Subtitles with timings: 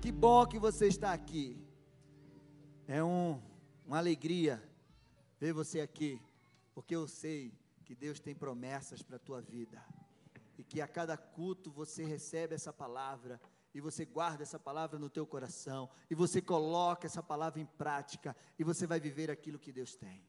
[0.00, 1.62] Que bom que você está aqui.
[2.88, 3.38] É um,
[3.84, 4.62] uma alegria
[5.38, 6.18] ver você aqui,
[6.74, 7.52] porque eu sei
[7.84, 9.84] que Deus tem promessas para a tua vida.
[10.56, 13.38] E que a cada culto você recebe essa palavra
[13.74, 18.34] e você guarda essa palavra no teu coração e você coloca essa palavra em prática
[18.58, 20.24] e você vai viver aquilo que Deus tem.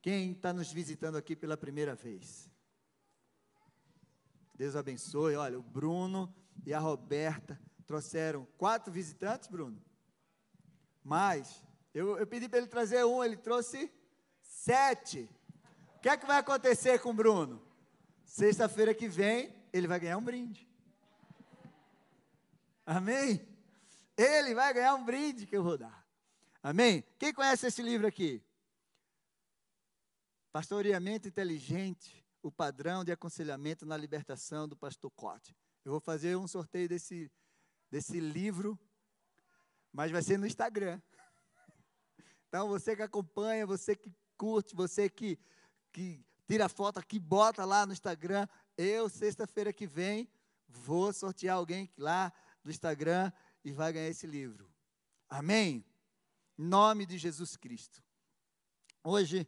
[0.00, 2.50] Quem está nos visitando aqui pela primeira vez?
[4.54, 5.36] Deus abençoe.
[5.36, 6.34] Olha, o Bruno
[6.64, 9.82] e a Roberta trouxeram quatro visitantes, Bruno.
[11.02, 11.62] Mas
[11.94, 13.90] eu, eu pedi para ele trazer um, ele trouxe
[14.42, 15.28] sete.
[15.96, 17.62] O que é que vai acontecer com o Bruno?
[18.24, 20.68] Sexta-feira que vem, ele vai ganhar um brinde.
[22.84, 23.46] Amém?
[24.16, 26.06] Ele vai ganhar um brinde que eu vou dar.
[26.62, 27.04] Amém?
[27.18, 28.42] Quem conhece esse livro aqui?
[30.52, 35.56] Pastoreamento Inteligente, o padrão de aconselhamento na libertação do pastor Cote.
[35.84, 37.30] Eu vou fazer um sorteio desse,
[37.90, 38.78] desse livro,
[39.92, 41.00] mas vai ser no Instagram.
[42.48, 45.38] Então, você que acompanha, você que curte, você que,
[45.92, 48.46] que tira foto aqui, bota lá no Instagram.
[48.76, 50.28] Eu, sexta-feira que vem,
[50.68, 53.32] vou sortear alguém lá do Instagram
[53.64, 54.70] e vai ganhar esse livro.
[55.28, 55.84] Amém?
[56.58, 58.02] Em nome de Jesus Cristo.
[59.02, 59.46] Hoje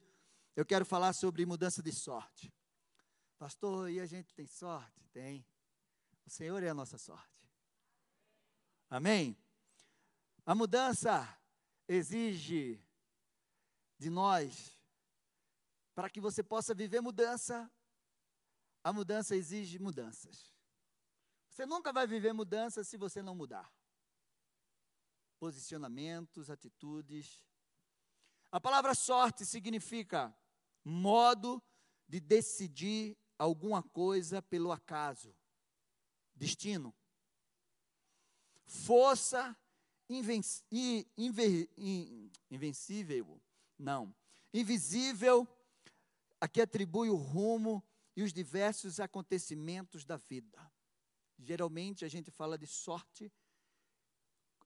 [0.56, 2.52] eu quero falar sobre mudança de sorte.
[3.38, 5.06] Pastor, e a gente tem sorte?
[5.12, 5.46] Tem.
[6.26, 7.37] O Senhor é a nossa sorte.
[8.90, 9.36] Amém?
[10.46, 11.38] A mudança
[11.86, 12.82] exige
[13.98, 14.80] de nós,
[15.94, 17.70] para que você possa viver mudança,
[18.82, 20.56] a mudança exige mudanças.
[21.50, 23.70] Você nunca vai viver mudança se você não mudar.
[25.38, 27.44] Posicionamentos, atitudes.
[28.50, 30.34] A palavra sorte significa
[30.82, 31.62] modo
[32.08, 35.36] de decidir alguma coisa pelo acaso,
[36.34, 36.94] destino,
[38.68, 39.56] força
[40.08, 40.46] invenc
[42.50, 43.40] invencível,
[43.78, 44.14] não,
[44.52, 45.48] invisível,
[46.40, 47.82] a que atribui o rumo
[48.14, 50.72] e os diversos acontecimentos da vida.
[51.38, 53.32] Geralmente a gente fala de sorte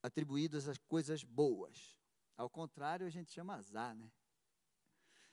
[0.02, 1.98] atribuídas às coisas boas.
[2.36, 4.10] Ao contrário, a gente chama azar, né?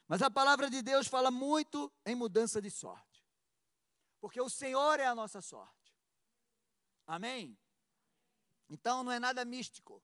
[0.08, 3.25] Mas a palavra de Deus fala muito em mudança de sorte.
[4.19, 5.96] Porque o Senhor é a nossa sorte.
[7.08, 7.58] Amém?
[8.69, 10.02] Então não é nada místico.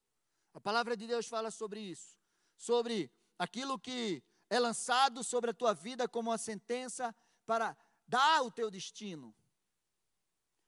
[0.53, 2.17] A palavra de Deus fala sobre isso.
[2.57, 7.13] Sobre aquilo que é lançado sobre a tua vida como uma sentença
[7.45, 7.77] para
[8.07, 9.35] dar o teu destino.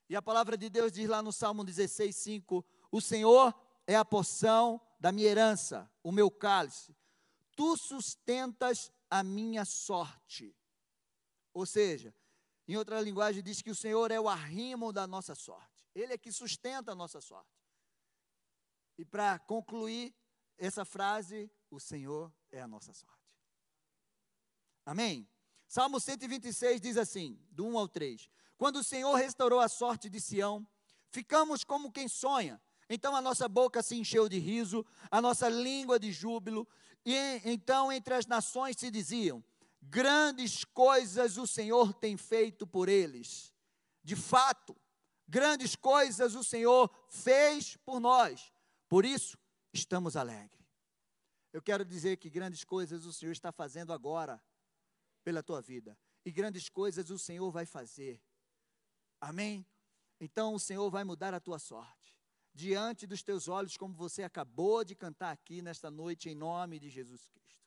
[0.09, 3.53] E a palavra de Deus diz lá no Salmo 16, 5: O Senhor
[3.85, 6.95] é a porção da minha herança, o meu cálice.
[7.55, 10.55] Tu sustentas a minha sorte.
[11.53, 12.13] Ou seja,
[12.67, 15.71] em outra linguagem, diz que o Senhor é o arrimo da nossa sorte.
[15.95, 17.56] Ele é que sustenta a nossa sorte.
[18.97, 20.13] E para concluir
[20.57, 23.17] essa frase, o Senhor é a nossa sorte.
[24.85, 25.27] Amém?
[25.67, 30.19] Salmo 126 diz assim, do 1 ao 3: quando o Senhor restaurou a sorte de
[30.19, 30.67] Sião,
[31.09, 32.59] ficamos como quem sonha.
[32.89, 36.67] Então a nossa boca se encheu de riso, a nossa língua de júbilo,
[37.05, 39.43] e então entre as nações se diziam:
[39.81, 43.53] grandes coisas o Senhor tem feito por eles.
[44.03, 44.75] De fato,
[45.27, 48.53] grandes coisas o Senhor fez por nós.
[48.87, 49.37] Por isso,
[49.73, 50.65] estamos alegres.
[51.51, 54.41] Eu quero dizer que grandes coisas o Senhor está fazendo agora
[55.23, 58.21] pela tua vida, e grandes coisas o Senhor vai fazer.
[59.19, 59.65] Amém?
[60.19, 62.17] Então o Senhor vai mudar a tua sorte.
[62.53, 66.89] Diante dos teus olhos, como você acabou de cantar aqui nesta noite, em nome de
[66.89, 67.65] Jesus Cristo.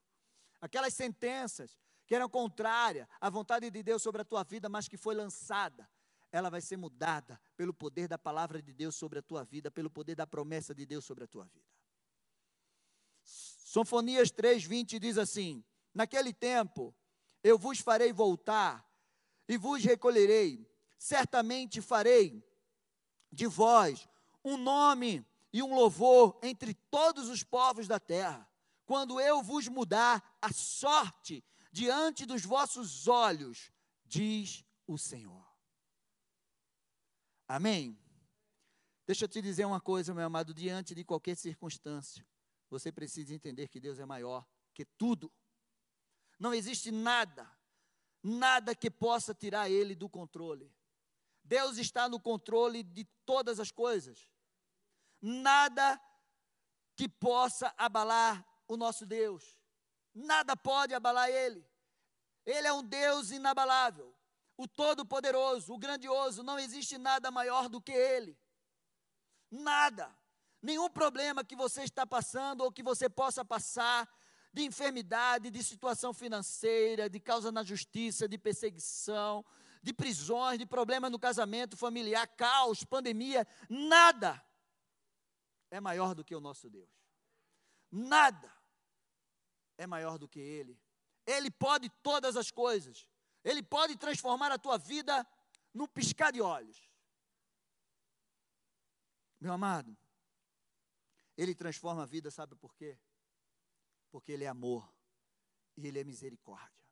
[0.60, 4.96] Aquelas sentenças que eram contrárias à vontade de Deus sobre a tua vida, mas que
[4.96, 5.88] foi lançada,
[6.32, 9.90] ela vai ser mudada pelo poder da palavra de Deus sobre a tua vida, pelo
[9.90, 11.68] poder da promessa de Deus sobre a tua vida.
[13.22, 15.64] Sonfonias 3:20 diz assim:
[15.94, 16.94] Naquele tempo
[17.42, 18.88] eu vos farei voltar
[19.48, 22.46] e vos recolherei certamente farei
[23.32, 24.06] de vós
[24.44, 28.48] um nome e um louvor entre todos os povos da terra,
[28.84, 33.72] quando eu vos mudar a sorte diante dos vossos olhos,
[34.04, 35.49] diz o Senhor.
[37.50, 37.98] Amém?
[39.04, 42.24] Deixa eu te dizer uma coisa, meu amado, diante de qualquer circunstância,
[42.68, 45.32] você precisa entender que Deus é maior que tudo.
[46.38, 47.50] Não existe nada,
[48.22, 50.72] nada que possa tirar Ele do controle.
[51.42, 54.30] Deus está no controle de todas as coisas.
[55.20, 56.00] Nada
[56.94, 59.58] que possa abalar o nosso Deus.
[60.14, 61.68] Nada pode abalar Ele.
[62.46, 64.09] Ele é um Deus inabalável,
[64.60, 66.42] o Todo-Poderoso, o Grandioso.
[66.42, 68.38] Não existe nada maior do que Ele.
[69.50, 70.14] Nada.
[70.62, 74.06] nenhum problema que você está passando ou que você possa passar,
[74.52, 79.42] de enfermidade, de situação financeira, de causa na justiça, de perseguição,
[79.82, 84.44] de prisões, de problemas no casamento familiar, caos, pandemia, nada
[85.70, 86.90] é maior do que o nosso Deus.
[87.90, 88.52] Nada
[89.78, 90.78] é maior do que Ele.
[91.26, 93.08] Ele pode todas as coisas.
[93.44, 95.26] Ele pode transformar a tua vida
[95.72, 96.90] num piscar de olhos.
[99.40, 99.96] Meu amado,
[101.36, 102.98] Ele transforma a vida, sabe por quê?
[104.10, 104.92] Porque Ele é amor
[105.76, 106.84] e Ele é misericórdia.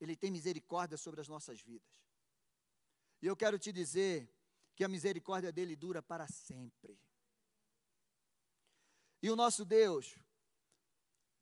[0.00, 1.88] Ele tem misericórdia sobre as nossas vidas.
[3.20, 4.30] E eu quero te dizer
[4.74, 6.98] que a misericórdia dele dura para sempre.
[9.22, 10.16] E o nosso Deus,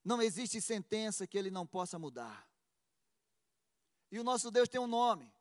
[0.04, 2.51] não existe sentença que ele não possa mudar.
[4.12, 5.34] E o nosso Deus tem um nome.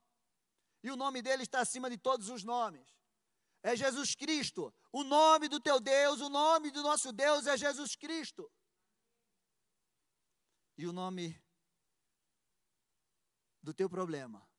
[0.82, 2.98] E o nome dele está acima de todos os nomes.
[3.62, 4.74] É Jesus Cristo.
[4.94, 8.50] O nome do teu Deus, o nome do nosso Deus é Jesus Cristo.
[10.78, 11.40] E o nome
[13.62, 14.50] do teu problema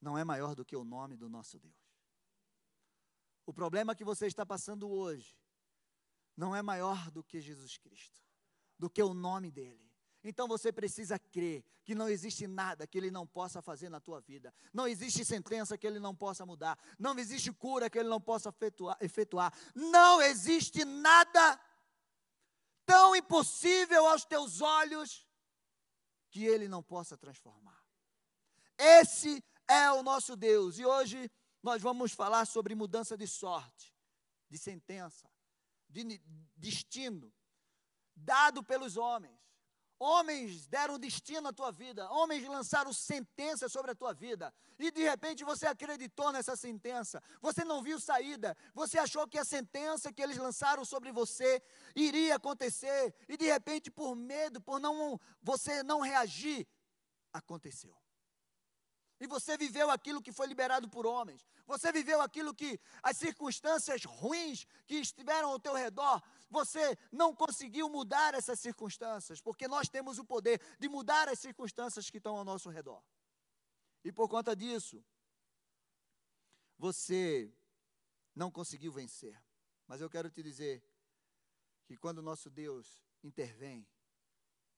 [0.00, 1.74] não é maior do que o nome do nosso Deus.
[3.46, 5.34] O problema que você está passando hoje
[6.36, 8.20] não é maior do que Jesus Cristo,
[8.78, 9.85] do que o nome dele.
[10.24, 14.20] Então você precisa crer que não existe nada que ele não possa fazer na tua
[14.20, 14.52] vida.
[14.72, 16.78] Não existe sentença que ele não possa mudar.
[16.98, 18.54] Não existe cura que ele não possa
[19.00, 19.52] efetuar.
[19.74, 21.60] Não existe nada
[22.84, 25.26] tão impossível aos teus olhos
[26.30, 27.80] que ele não possa transformar.
[28.76, 30.78] Esse é o nosso Deus.
[30.78, 31.30] E hoje
[31.62, 33.94] nós vamos falar sobre mudança de sorte,
[34.48, 35.28] de sentença,
[35.88, 36.20] de
[36.56, 37.32] destino,
[38.14, 39.35] dado pelos homens.
[39.98, 45.02] Homens deram destino à tua vida, homens lançaram sentença sobre a tua vida, e de
[45.02, 50.22] repente você acreditou nessa sentença, você não viu saída, você achou que a sentença que
[50.22, 51.62] eles lançaram sobre você
[51.94, 56.68] iria acontecer, e de repente, por medo, por não você não reagir,
[57.32, 57.96] aconteceu.
[59.18, 61.46] E você viveu aquilo que foi liberado por homens.
[61.66, 67.88] Você viveu aquilo que as circunstâncias ruins que estiveram ao teu redor, você não conseguiu
[67.88, 72.44] mudar essas circunstâncias, porque nós temos o poder de mudar as circunstâncias que estão ao
[72.44, 73.02] nosso redor.
[74.04, 75.04] E por conta disso,
[76.78, 77.52] você
[78.34, 79.42] não conseguiu vencer.
[79.86, 80.84] Mas eu quero te dizer
[81.86, 83.88] que quando o nosso Deus intervém,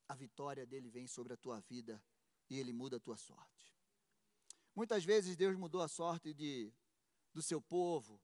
[0.06, 2.02] a vitória dele vem sobre a tua vida
[2.48, 3.77] e ele muda a tua sorte.
[4.78, 6.72] Muitas vezes Deus mudou a sorte de,
[7.34, 8.22] do seu povo.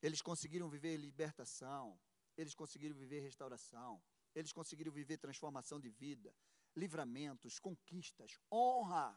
[0.00, 2.00] Eles conseguiram viver libertação,
[2.38, 4.02] eles conseguiram viver restauração,
[4.34, 6.34] eles conseguiram viver transformação de vida,
[6.74, 9.14] livramentos, conquistas, honra,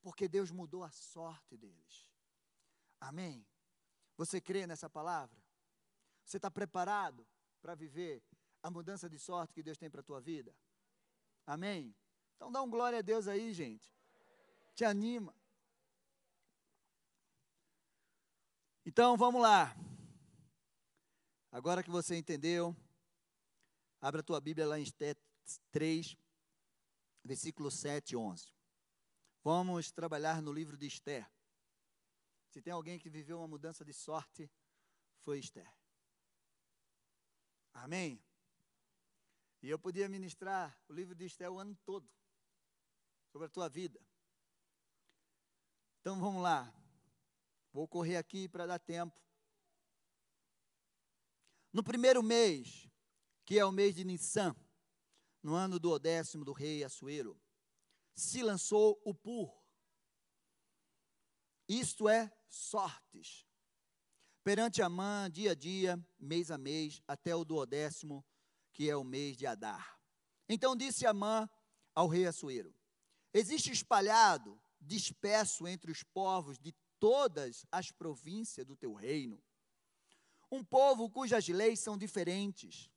[0.00, 2.08] porque Deus mudou a sorte deles.
[3.00, 3.44] Amém?
[4.16, 5.44] Você crê nessa palavra?
[6.24, 7.26] Você está preparado
[7.60, 8.22] para viver
[8.62, 10.54] a mudança de sorte que Deus tem para a tua vida?
[11.44, 11.92] Amém?
[12.36, 13.97] Então dá um glória a Deus aí, gente
[14.78, 15.34] te anima.
[18.86, 19.74] Então vamos lá.
[21.50, 22.76] Agora que você entendeu,
[24.00, 24.84] abra a tua Bíblia lá em
[25.72, 26.16] 3,
[27.24, 28.54] versículo 7 e 11.
[29.42, 31.28] Vamos trabalhar no livro de Esther.
[32.48, 34.48] Se tem alguém que viveu uma mudança de sorte,
[35.24, 35.68] foi Esther.
[37.72, 38.22] Amém?
[39.60, 42.08] E eu podia ministrar o livro de Esther o ano todo,
[43.32, 44.00] sobre a tua vida.
[46.00, 46.72] Então vamos lá.
[47.72, 49.20] Vou correr aqui para dar tempo.
[51.72, 52.88] No primeiro mês,
[53.44, 54.56] que é o mês de Nissan,
[55.42, 57.40] no ano do décimo do rei Assuero,
[58.14, 59.54] se lançou o Pur.
[61.68, 63.46] Isto é, sortes.
[64.42, 68.24] Perante Amã, dia a dia, mês a mês, até o duodécimo,
[68.72, 70.00] que é o mês de Adar.
[70.48, 71.48] Então disse Amã
[71.94, 72.74] ao rei Assuero:
[73.32, 79.42] Existe espalhado disperso entre os povos de todas as províncias do teu reino.
[80.50, 82.90] Um povo cujas leis são diferentes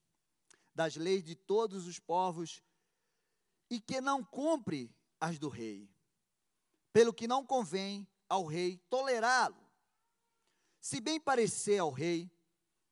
[0.73, 2.63] das leis de todos os povos
[3.69, 5.89] e que não cumpre as do rei,
[6.93, 9.61] pelo que não convém ao rei tolerá-lo.
[10.79, 12.31] Se bem parecer ao rei,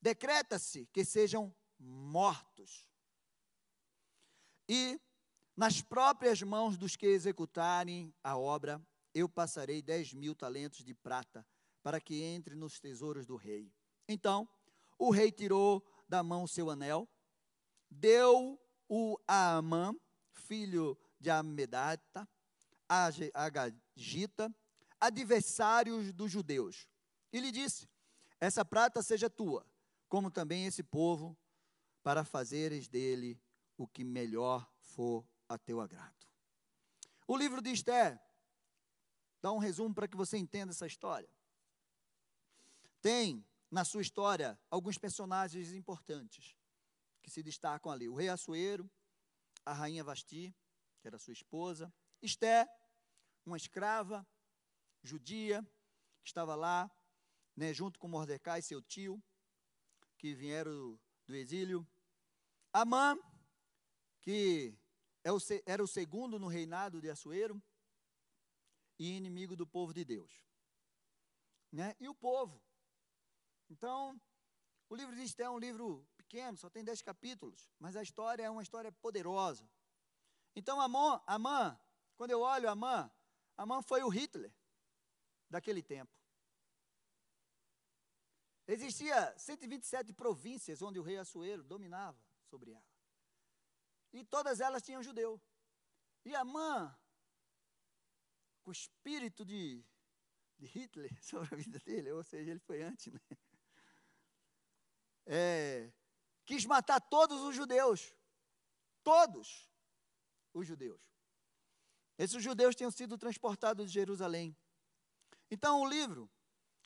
[0.01, 2.87] decreta-se que sejam mortos.
[4.67, 4.99] E
[5.59, 8.81] nas próprias mãos dos que executarem a obra,
[9.13, 11.45] eu passarei dez mil talentos de prata
[11.83, 13.69] para que entre nos tesouros do rei.
[14.07, 14.47] Então,
[14.97, 17.09] o rei tirou da mão seu anel,
[17.89, 19.93] deu-o a Amã,
[20.31, 22.25] filho de Amedata,
[22.87, 24.49] Agagita,
[24.97, 26.87] adversários dos judeus,
[27.33, 27.85] e lhe disse:
[28.39, 29.65] Essa prata seja tua,
[30.07, 31.37] como também esse povo,
[32.01, 33.37] para fazeres dele
[33.75, 36.15] o que melhor for a teu agrado.
[37.27, 38.17] O livro de Esther
[39.41, 41.29] dá um resumo para que você entenda essa história.
[43.01, 46.55] Tem na sua história alguns personagens importantes
[47.21, 48.89] que se destacam ali: o rei Assuero,
[49.65, 50.55] a rainha Vasti,
[51.01, 51.91] que era sua esposa,
[52.21, 52.67] Esté,
[53.45, 54.27] uma escrava
[55.01, 55.63] judia,
[56.21, 56.91] que estava lá,
[57.55, 59.21] né, junto com Mordecai, seu tio,
[60.17, 61.87] que vieram do, do exílio.
[62.73, 63.17] Amã,
[64.21, 64.77] que
[65.65, 67.61] era o segundo no reinado de Assuero,
[68.99, 70.45] e inimigo do povo de Deus.
[71.71, 71.95] Né?
[71.99, 72.61] E o povo.
[73.69, 74.19] Então,
[74.89, 78.43] o livro de Esté é um livro pequeno, só tem dez capítulos, mas a história
[78.43, 79.69] é uma história poderosa.
[80.55, 81.79] Então, Amon, Amã,
[82.17, 83.09] quando eu olho Amã,
[83.55, 84.53] Amã foi o Hitler
[85.49, 86.11] daquele tempo.
[88.67, 92.88] Existia 127 províncias onde o rei Assuero dominava sobre ela.
[94.11, 95.41] E todas elas tinham judeu.
[96.25, 96.95] E Amã,
[98.63, 99.83] com o espírito de,
[100.57, 103.21] de Hitler sobre a vida dele, ou seja, ele foi antes, né?
[105.31, 105.91] É,
[106.45, 108.15] quis matar todos os judeus.
[109.03, 109.69] Todos
[110.53, 111.01] os judeus.
[112.17, 114.57] Esses judeus tinham sido transportados de Jerusalém.
[115.49, 116.29] Então o livro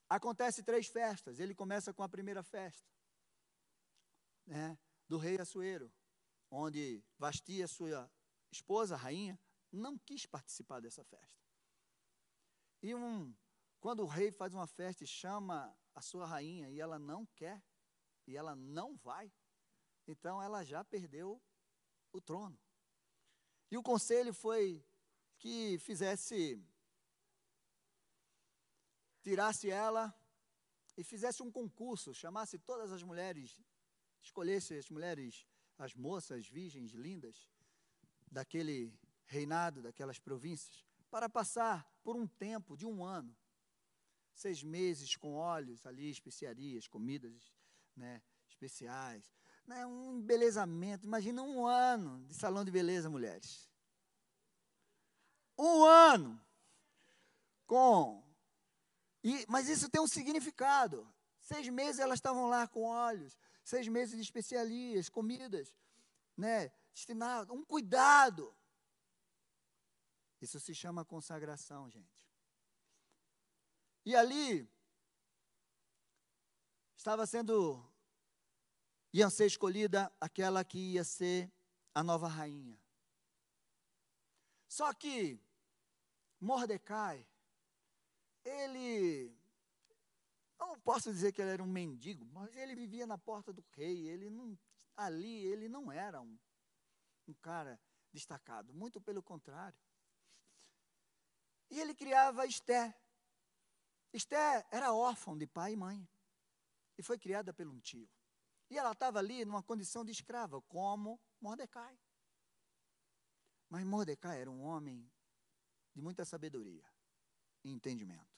[0.09, 1.39] acontece três festas.
[1.39, 2.87] Ele começa com a primeira festa,
[4.45, 4.77] né,
[5.07, 5.91] do rei Assuero,
[6.53, 8.09] onde Vasti, sua
[8.51, 9.39] esposa, a rainha,
[9.71, 11.43] não quis participar dessa festa.
[12.81, 13.33] E um,
[13.79, 17.63] quando o rei faz uma festa e chama a sua rainha e ela não quer,
[18.27, 19.31] e ela não vai,
[20.07, 21.41] então ela já perdeu
[22.11, 22.57] o trono.
[23.71, 24.85] E o conselho foi
[25.37, 26.63] que fizesse,
[29.21, 30.13] tirasse ela
[30.95, 33.59] e fizesse um concurso, chamasse todas as mulheres,
[34.21, 37.49] escolhesse as mulheres, as moças virgens lindas
[38.31, 38.93] daquele
[39.25, 43.35] reinado, daquelas províncias, para passar por um tempo de um ano,
[44.33, 47.53] seis meses com óleos ali, especiarias, comidas
[47.95, 49.31] né, especiais,
[49.65, 51.05] né, um embelezamento.
[51.05, 53.69] Imagina um ano de salão de beleza, mulheres.
[55.57, 56.41] Um ano
[57.65, 58.23] com.
[59.23, 61.07] E, mas isso tem um significado.
[61.39, 65.75] Seis meses elas estavam lá com olhos, seis meses de especiarias, comidas,
[66.35, 68.55] né, destinado, um cuidado.
[70.41, 72.27] Isso se chama consagração, gente.
[74.05, 74.69] E ali
[76.97, 77.81] estava sendo
[79.13, 81.51] ia ser escolhida aquela que ia ser
[81.93, 82.77] a nova rainha.
[84.67, 85.39] Só que
[86.41, 87.25] Mordecai,
[88.43, 89.31] ele,
[90.67, 94.07] não posso dizer que ele era um mendigo, mas ele vivia na porta do rei,
[94.07, 94.57] ele não,
[94.95, 96.37] ali ele não era um,
[97.27, 97.79] um cara
[98.11, 99.77] destacado, muito pelo contrário.
[101.69, 102.95] E ele criava Esté.
[104.11, 106.07] Esté era órfã de pai e mãe,
[106.97, 108.07] e foi criada por um tio.
[108.69, 111.99] E ela estava ali numa condição de escrava, como Mordecai.
[113.69, 115.11] Mas Mordecai era um homem
[115.95, 116.85] de muita sabedoria
[117.63, 118.32] e entendimento.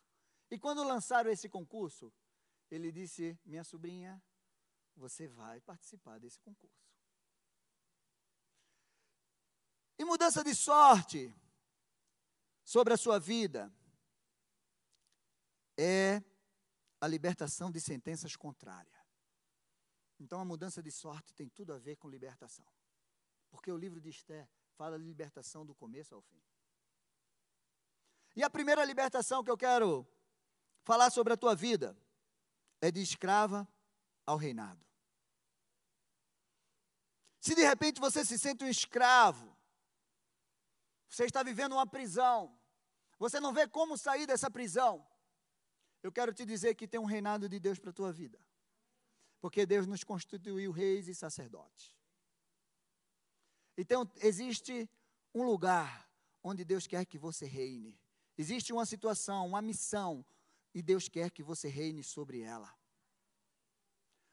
[0.50, 2.14] E quando lançaram esse concurso,
[2.70, 4.22] ele disse: Minha sobrinha,
[4.96, 6.86] você vai participar desse concurso.
[9.98, 11.34] E mudança de sorte
[12.64, 13.74] sobre a sua vida
[15.78, 16.22] é
[17.00, 18.96] a libertação de sentenças contrárias.
[20.20, 22.66] Então a mudança de sorte tem tudo a ver com libertação.
[23.50, 26.42] Porque o livro de Esther fala de libertação do começo ao fim.
[28.36, 30.06] E a primeira libertação que eu quero
[30.86, 31.98] falar sobre a tua vida
[32.80, 33.68] é de escrava
[34.26, 34.86] ao reinado.
[37.42, 39.56] Se de repente você se sente um escravo,
[41.10, 42.58] você está vivendo uma prisão,
[43.18, 45.06] você não vê como sair dessa prisão,
[46.04, 48.40] eu quero te dizer que tem um reinado de Deus para a tua vida.
[49.42, 51.96] Porque Deus nos constituiu reis e sacerdotes.
[53.76, 54.88] Então, existe
[55.34, 56.08] um lugar
[56.44, 58.00] onde Deus quer que você reine.
[58.38, 60.24] Existe uma situação, uma missão,
[60.76, 62.72] e Deus quer que você reine sobre ela.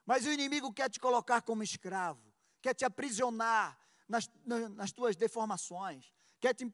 [0.04, 4.28] Mas o inimigo quer te colocar como escravo, quer te aprisionar nas,
[4.74, 6.70] nas tuas deformações, quer te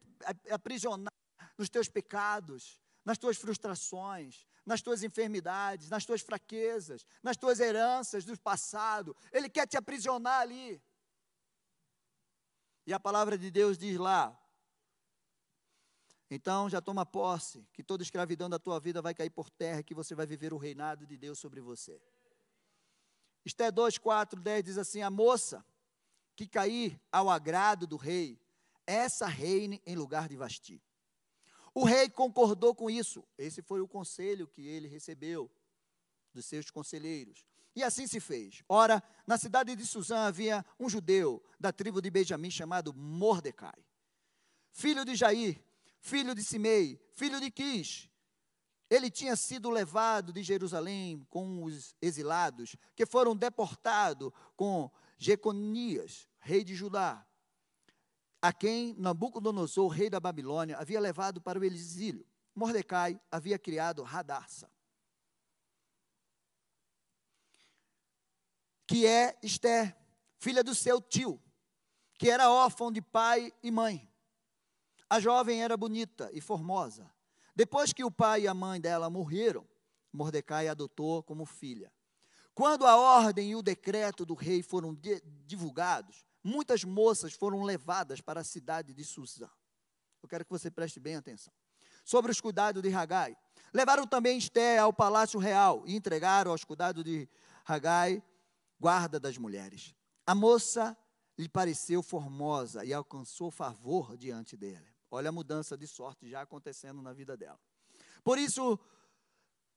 [0.51, 1.13] aprisionar
[1.59, 8.25] nos teus pecados, nas tuas frustrações, nas tuas enfermidades, nas tuas fraquezas, nas tuas heranças
[8.25, 9.15] do passado.
[9.31, 10.83] Ele quer te aprisionar ali.
[12.87, 14.35] E a palavra de Deus diz lá:
[16.31, 19.95] então já toma posse, que toda escravidão da tua vida vai cair por terra, que
[19.95, 22.01] você vai viver o reinado de Deus sobre você.
[23.45, 25.65] Esté 2, 4, 10 diz assim: A moça
[26.37, 28.39] que cair ao agrado do rei,
[28.87, 30.83] essa reine em lugar de Vasti.
[31.75, 33.25] O rei concordou com isso.
[33.37, 35.51] Esse foi o conselho que ele recebeu
[36.33, 37.47] dos seus conselheiros.
[37.75, 38.63] E assim se fez.
[38.69, 43.85] Ora, na cidade de Suzã havia um judeu da tribo de Benjamim chamado Mordecai,
[44.71, 45.63] filho de Jair,
[46.01, 48.09] filho de Simei, filho de Quis.
[48.91, 56.65] Ele tinha sido levado de Jerusalém com os exilados, que foram deportados com Jeconias, rei
[56.65, 57.27] de Judá,
[58.41, 62.27] a quem Nabucodonosor, rei da Babilônia, havia levado para o exílio.
[62.55, 64.71] Mordecai havia criado Radassa,
[68.87, 69.97] que é Esther,
[70.39, 71.41] filha do seu tio,
[72.15, 74.08] que era órfão de pai e mãe.
[75.11, 77.11] A jovem era bonita e formosa.
[77.55, 79.67] Depois que o pai e a mãe dela morreram,
[80.13, 81.93] Mordecai a adotou como filha.
[82.55, 84.97] Quando a ordem e o decreto do rei foram
[85.47, 89.49] divulgados, muitas moças foram levadas para a cidade de Suzã.
[90.23, 91.53] Eu quero que você preste bem atenção.
[92.05, 93.37] Sobre os cuidados de Ragai.
[93.73, 97.29] Levaram também Esté ao palácio real e entregaram aos cuidados de
[97.65, 98.23] Ragai,
[98.81, 99.95] guarda das mulheres.
[100.27, 100.97] A moça
[101.39, 104.98] lhe pareceu formosa e alcançou favor diante dele.
[105.11, 107.59] Olha a mudança de sorte já acontecendo na vida dela.
[108.23, 108.79] Por isso,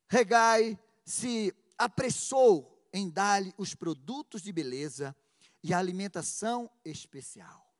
[0.07, 5.15] Regai se apressou em dar-lhe os produtos de beleza
[5.63, 7.73] e a alimentação especial.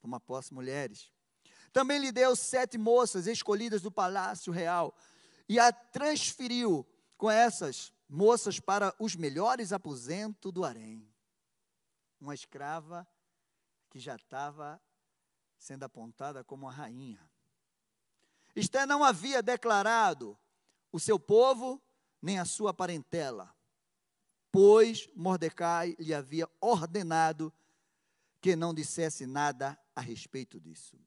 [0.00, 1.12] Toma posse, mulheres.
[1.72, 4.94] Também lhe deu sete moças escolhidas do palácio real
[5.48, 11.08] e a transferiu com essas moças para os melhores aposentos do harém.
[12.20, 13.06] Uma escrava
[13.88, 14.80] que já estava
[15.60, 17.24] sendo apontada como a rainha.
[18.56, 20.36] Esté não havia declarado
[20.90, 21.80] o seu povo
[22.20, 23.54] nem a sua parentela
[24.50, 27.52] pois Mordecai lhe havia ordenado
[28.40, 30.98] que não dissesse nada a respeito disso.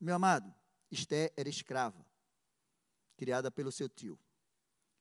[0.00, 0.54] Meu amado,
[0.90, 2.06] Esté era escrava,
[3.16, 4.18] criada pelo seu tio.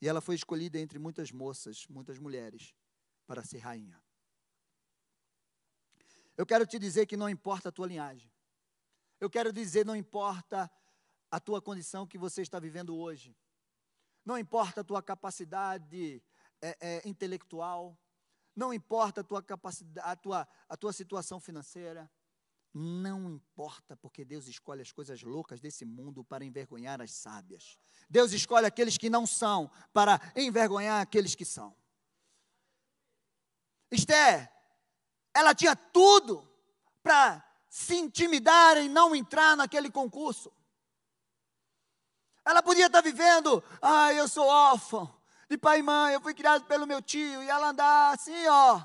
[0.02, 2.74] E ela foi escolhida entre muitas moças, muitas mulheres,
[3.28, 4.02] para ser rainha.
[6.36, 8.32] Eu quero te dizer que não importa a tua linhagem.
[9.24, 10.70] Eu quero dizer, não importa
[11.32, 13.34] a tua condição que você está vivendo hoje.
[14.26, 16.22] Não importa a tua capacidade
[16.62, 17.98] é, é, intelectual,
[18.54, 22.12] não importa a tua capacidade, a tua, a tua situação financeira,
[22.74, 27.80] não importa, porque Deus escolhe as coisas loucas desse mundo para envergonhar as sábias.
[28.10, 31.74] Deus escolhe aqueles que não são para envergonhar aqueles que são.
[33.90, 34.52] Esther,
[35.34, 36.46] ela tinha tudo
[37.02, 40.54] para se intimidar e não entrar naquele concurso.
[42.46, 45.12] Ela podia estar vivendo, ah, eu sou órfã,
[45.50, 48.80] de pai e mãe, eu fui criado pelo meu tio, e ela andar assim, ó.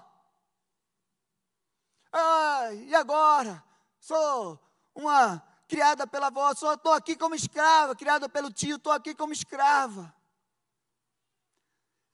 [2.10, 3.62] Ah, e agora?
[4.00, 4.58] Sou
[4.94, 9.34] uma criada pela avó, só estou aqui como escrava, criada pelo tio, estou aqui como
[9.34, 10.14] escrava.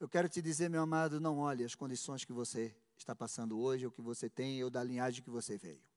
[0.01, 3.87] Eu quero te dizer, meu amado, não olhe as condições que você está passando hoje,
[3.87, 5.94] ou que você tem, ou da linhagem que você veio.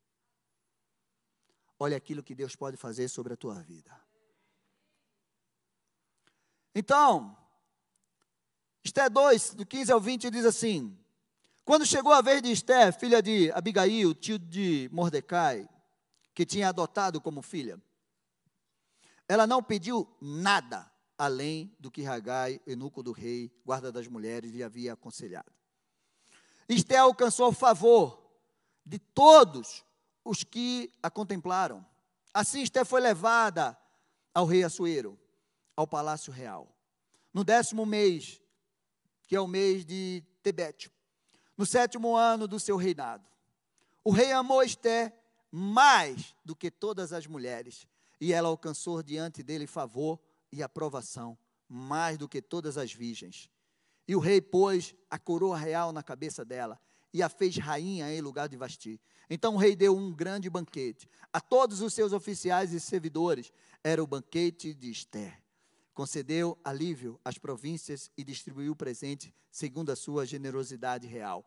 [1.80, 3.92] Olhe aquilo que Deus pode fazer sobre a tua vida.
[6.74, 7.36] Então,
[8.84, 10.98] Esté 2, do 15 ao 20, diz assim:
[11.66, 15.68] Quando chegou a vez de Esté, filha de Abigail, tio de Mordecai,
[16.34, 17.82] que tinha adotado como filha,
[19.28, 24.64] ela não pediu nada além do que Ragai, eunuco do rei, guarda das mulheres, lhe
[24.64, 25.52] havia aconselhado.
[26.70, 28.24] Esté alcançou o favor
[28.86, 29.84] de todos
[30.28, 31.86] os que a contemplaram.
[32.34, 33.78] Assim, Esté foi levada
[34.34, 35.18] ao rei Assuero,
[35.76, 36.68] ao palácio real.
[37.34, 38.42] No décimo mês
[39.28, 40.90] que é o mês de Tebete,
[41.58, 43.28] no sétimo ano do seu reinado.
[44.04, 45.14] O rei amou Esté
[45.52, 47.86] mais do que todas as mulheres,
[48.22, 50.20] e ela alcançou diante dele favor
[50.52, 51.38] e aprovação,
[51.68, 53.50] mais do que todas as virgens.
[54.08, 56.80] E o rei pôs a coroa real na cabeça dela
[57.14, 59.00] e a fez rainha em lugar de Vasti.
[59.30, 63.52] Então o rei deu um grande banquete a todos os seus oficiais e servidores.
[63.84, 65.42] Era o banquete de Esther
[65.98, 71.44] concedeu alívio às províncias e distribuiu presente segundo a sua generosidade real.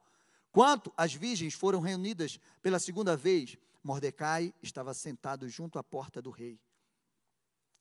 [0.50, 6.30] Quanto as virgens foram reunidas pela segunda vez, Mordecai estava sentado junto à porta do
[6.30, 6.58] rei.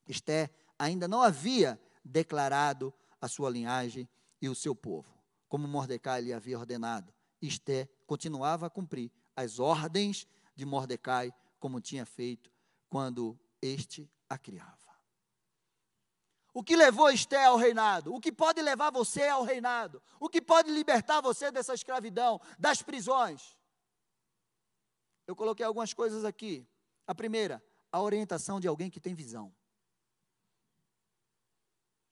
[0.08, 4.08] Esté ainda não havia declarado a sua linhagem
[4.40, 5.12] e o seu povo,
[5.48, 7.12] como Mordecai lhe havia ordenado.
[7.42, 12.52] Esté continuava a cumprir as ordens de Mordecai, como tinha feito
[12.90, 14.78] quando este a criava.
[16.54, 18.14] O que levou Esté ao reinado?
[18.14, 20.02] O que pode levar você ao reinado?
[20.20, 23.56] O que pode libertar você dessa escravidão, das prisões?
[25.26, 26.68] Eu coloquei algumas coisas aqui.
[27.06, 29.56] A primeira, a orientação de alguém que tem visão.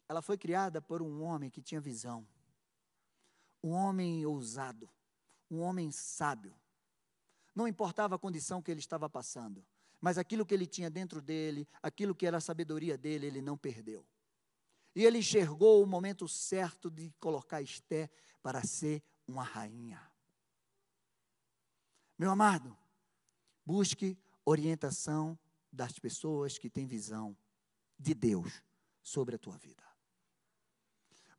[0.08, 2.28] Ela foi criada por um homem que tinha visão.
[3.62, 4.90] Um homem ousado,
[5.50, 6.56] um homem sábio.
[7.56, 9.66] Não importava a condição que ele estava passando,
[10.00, 13.58] mas aquilo que ele tinha dentro dele, aquilo que era a sabedoria dele, ele não
[13.58, 14.06] perdeu.
[14.96, 18.10] E ele enxergou o momento certo de colocar Esté
[18.42, 20.02] para ser uma rainha.
[22.18, 22.76] Meu amado,
[23.66, 25.38] busque orientação
[25.72, 27.38] das pessoas que têm visão
[28.00, 28.64] de Deus
[29.04, 29.87] sobre a tua vida.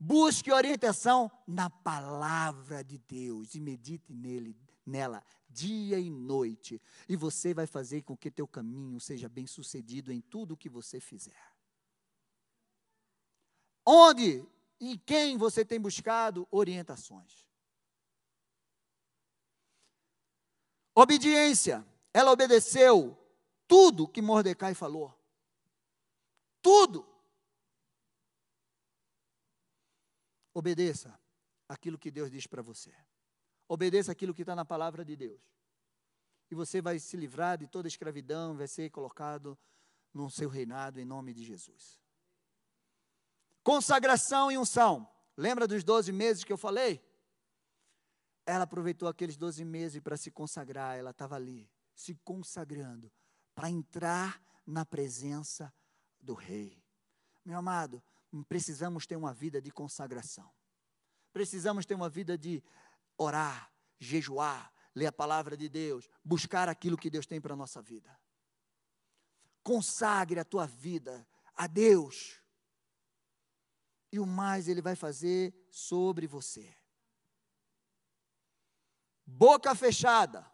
[0.01, 4.57] Busque orientação na palavra de Deus e medite nele,
[4.87, 10.13] nela dia e noite, e você vai fazer com que teu caminho seja bem sucedido
[10.13, 11.53] em tudo o que você fizer.
[13.85, 14.47] Onde
[14.79, 17.49] e quem você tem buscado orientações?
[20.95, 21.87] Obediência.
[22.13, 23.17] Ela obedeceu
[23.67, 25.17] tudo que Mordecai falou.
[26.61, 27.08] Tudo.
[30.59, 31.17] Obedeça
[31.69, 32.93] aquilo que Deus diz para você.
[33.69, 35.41] Obedeça aquilo que está na palavra de Deus.
[36.51, 39.57] E você vai se livrar de toda escravidão, vai ser colocado
[40.13, 42.01] no seu reinado em nome de Jesus.
[43.63, 45.09] Consagração e unção.
[45.37, 47.01] Lembra dos 12 meses que eu falei?
[48.45, 53.13] Ela aproveitou aqueles 12 meses para se consagrar, ela estava ali, se consagrando,
[53.55, 55.73] para entrar na presença
[56.19, 56.83] do Rei.
[57.45, 58.03] Meu amado,
[58.49, 60.53] precisamos ter uma vida de consagração.
[61.33, 62.63] Precisamos ter uma vida de
[63.17, 67.81] orar, jejuar, ler a palavra de Deus, buscar aquilo que Deus tem para a nossa
[67.81, 68.19] vida.
[69.63, 72.43] Consagre a tua vida a Deus
[74.11, 76.75] e o mais Ele vai fazer sobre você.
[79.27, 80.51] Boca fechada.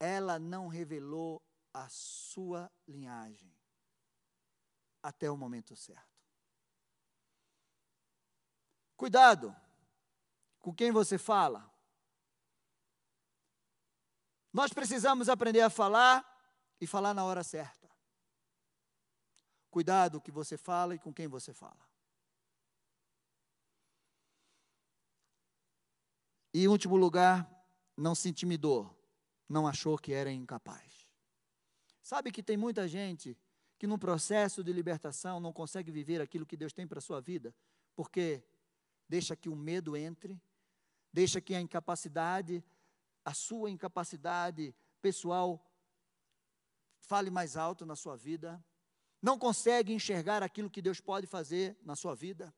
[0.00, 1.42] Ela não revelou
[1.72, 3.53] a sua linhagem
[5.04, 6.18] até o momento certo.
[8.96, 9.54] Cuidado
[10.60, 11.70] com quem você fala.
[14.50, 16.24] Nós precisamos aprender a falar
[16.80, 17.90] e falar na hora certa.
[19.70, 21.86] Cuidado o que você fala e com quem você fala.
[26.54, 27.50] E em último lugar,
[27.94, 28.96] não se intimidou,
[29.46, 31.06] não achou que era incapaz.
[32.00, 33.36] Sabe que tem muita gente
[33.84, 37.20] que no processo de libertação não consegue viver aquilo que Deus tem para a sua
[37.20, 37.54] vida,
[37.94, 38.42] porque
[39.06, 40.40] deixa que o medo entre,
[41.12, 42.64] deixa que a incapacidade,
[43.22, 45.62] a sua incapacidade pessoal
[46.98, 48.64] fale mais alto na sua vida,
[49.20, 52.54] não consegue enxergar aquilo que Deus pode fazer na sua vida.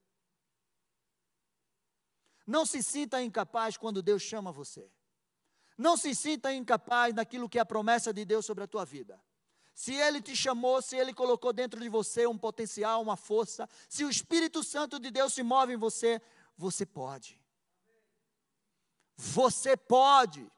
[2.47, 4.89] Não se sinta incapaz quando Deus chama você.
[5.77, 9.21] Não se sinta incapaz naquilo que é a promessa de Deus sobre a tua vida.
[9.77, 14.07] Se Ele te chamou, se Ele colocou dentro de você um potencial, uma força, se
[14.07, 16.19] o Espírito Santo de Deus se move em você,
[16.57, 17.39] você pode.
[19.19, 20.51] Você pode.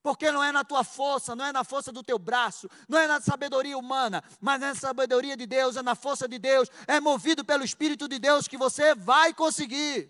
[0.00, 3.08] Porque não é na tua força, não é na força do teu braço, não é
[3.08, 7.44] na sabedoria humana, mas na sabedoria de Deus, é na força de Deus, é movido
[7.44, 10.08] pelo Espírito de Deus que você vai conseguir.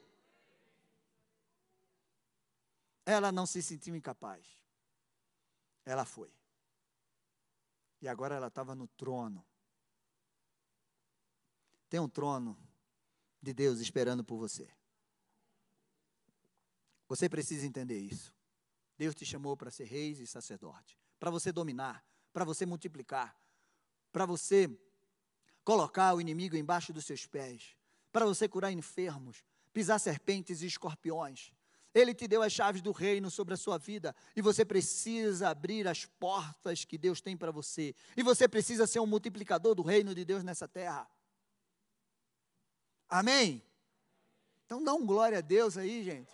[3.07, 4.45] Ela não se sentiu incapaz.
[5.87, 6.44] Ela foi.
[8.05, 9.43] E agora ela estava no trono.
[11.89, 12.55] Tem um trono
[13.41, 14.69] de Deus esperando por você.
[17.09, 18.31] Você precisa entender isso.
[18.99, 23.35] Deus te chamou para ser reis e sacerdote, para você dominar, para você multiplicar,
[24.13, 24.69] para você
[25.65, 27.75] colocar o inimigo embaixo dos seus pés,
[28.13, 31.54] para você curar enfermos, pisar serpentes e escorpiões.
[31.95, 35.87] Ele te deu as chaves do reino sobre a sua vida e você precisa abrir
[35.87, 37.95] as portas que Deus tem para você.
[38.17, 41.09] E você precisa ser um multiplicador do reino de Deus nessa terra.
[43.09, 43.63] Amém?
[44.67, 46.33] Então dá um glória a Deus aí, gente.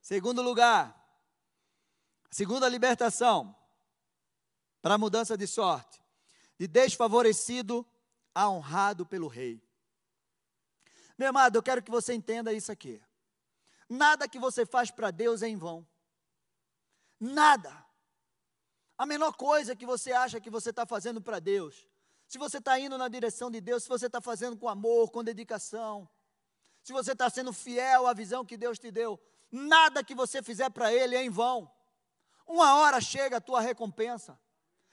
[0.00, 1.04] Segundo lugar,
[2.34, 3.54] Segunda libertação,
[4.82, 6.02] para a mudança de sorte,
[6.58, 7.86] de desfavorecido
[8.34, 9.62] a honrado pelo rei.
[11.16, 13.00] Meu amado, eu quero que você entenda isso aqui.
[13.88, 15.86] Nada que você faz para Deus é em vão.
[17.20, 17.84] Nada.
[18.96, 21.88] A menor coisa que você acha que você está fazendo para Deus,
[22.26, 25.22] se você está indo na direção de Deus, se você está fazendo com amor, com
[25.22, 26.08] dedicação,
[26.82, 29.20] se você está sendo fiel à visão que Deus te deu,
[29.50, 31.70] nada que você fizer para Ele é em vão.
[32.46, 34.38] Uma hora chega a tua recompensa.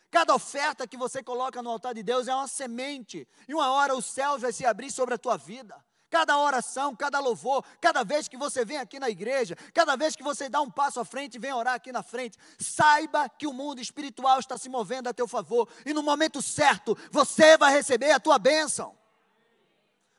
[0.09, 3.27] Cada oferta que você coloca no altar de Deus é uma semente.
[3.47, 5.83] E uma hora os céus vai se abrir sobre a tua vida.
[6.11, 10.21] Cada oração, cada louvor, cada vez que você vem aqui na igreja, cada vez que
[10.21, 13.53] você dá um passo à frente e vem orar aqui na frente, saiba que o
[13.53, 18.11] mundo espiritual está se movendo a teu favor e no momento certo você vai receber
[18.11, 18.93] a tua bênção.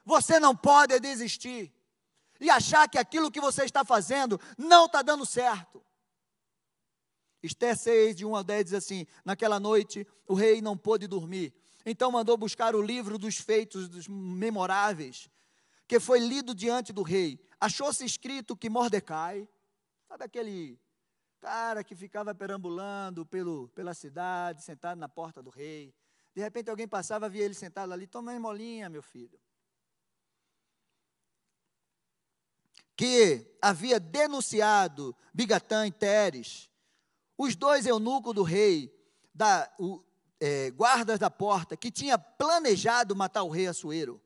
[0.02, 1.70] Você não pode desistir
[2.40, 5.84] e achar que aquilo que você está fazendo não está dando certo.
[7.42, 11.52] Esther 6, de 1 a 10 diz assim: Naquela noite o rei não pôde dormir,
[11.84, 15.28] então mandou buscar o livro dos feitos dos memoráveis
[15.92, 19.46] que foi lido diante do rei, achou-se escrito que Mordecai,
[20.08, 20.80] sabe aquele
[21.38, 25.94] cara que ficava perambulando pelo, pela cidade, sentado na porta do rei,
[26.34, 29.38] de repente alguém passava, via ele sentado ali, toma molinha, meu filho.
[32.96, 36.70] Que havia denunciado Bigatã e Teres,
[37.36, 38.90] os dois eunucos do rei,
[39.34, 40.02] da, o,
[40.40, 44.22] é, guardas da porta, que tinha planejado matar o rei Assuero.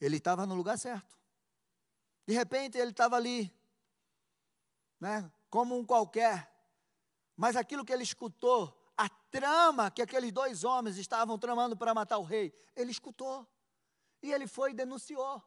[0.00, 1.18] Ele estava no lugar certo.
[2.26, 3.52] De repente ele estava ali,
[4.98, 6.50] né, como um qualquer.
[7.36, 12.18] Mas aquilo que ele escutou, a trama que aqueles dois homens estavam tramando para matar
[12.18, 13.46] o rei, ele escutou.
[14.22, 15.42] E ele foi e denunciou.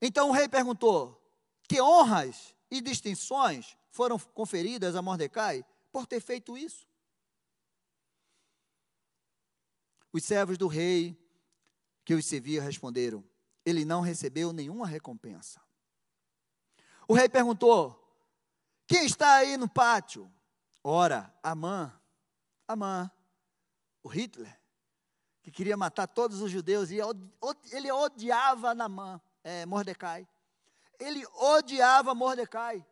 [0.00, 1.20] Então o rei perguntou:
[1.68, 6.89] que honras e distinções foram conferidas a Mordecai por ter feito isso?
[10.12, 11.16] Os servos do rei
[12.04, 13.24] que os servia responderam:
[13.64, 15.60] Ele não recebeu nenhuma recompensa.
[17.06, 17.96] O rei perguntou:
[18.86, 20.32] Quem está aí no pátio?
[20.82, 21.92] Ora, Amã,
[22.66, 23.10] Amã,
[24.02, 24.58] o Hitler,
[25.42, 26.98] que queria matar todos os judeus, e
[27.70, 30.26] ele odiava Namã, é, Mordecai.
[30.98, 32.84] Ele odiava Mordecai.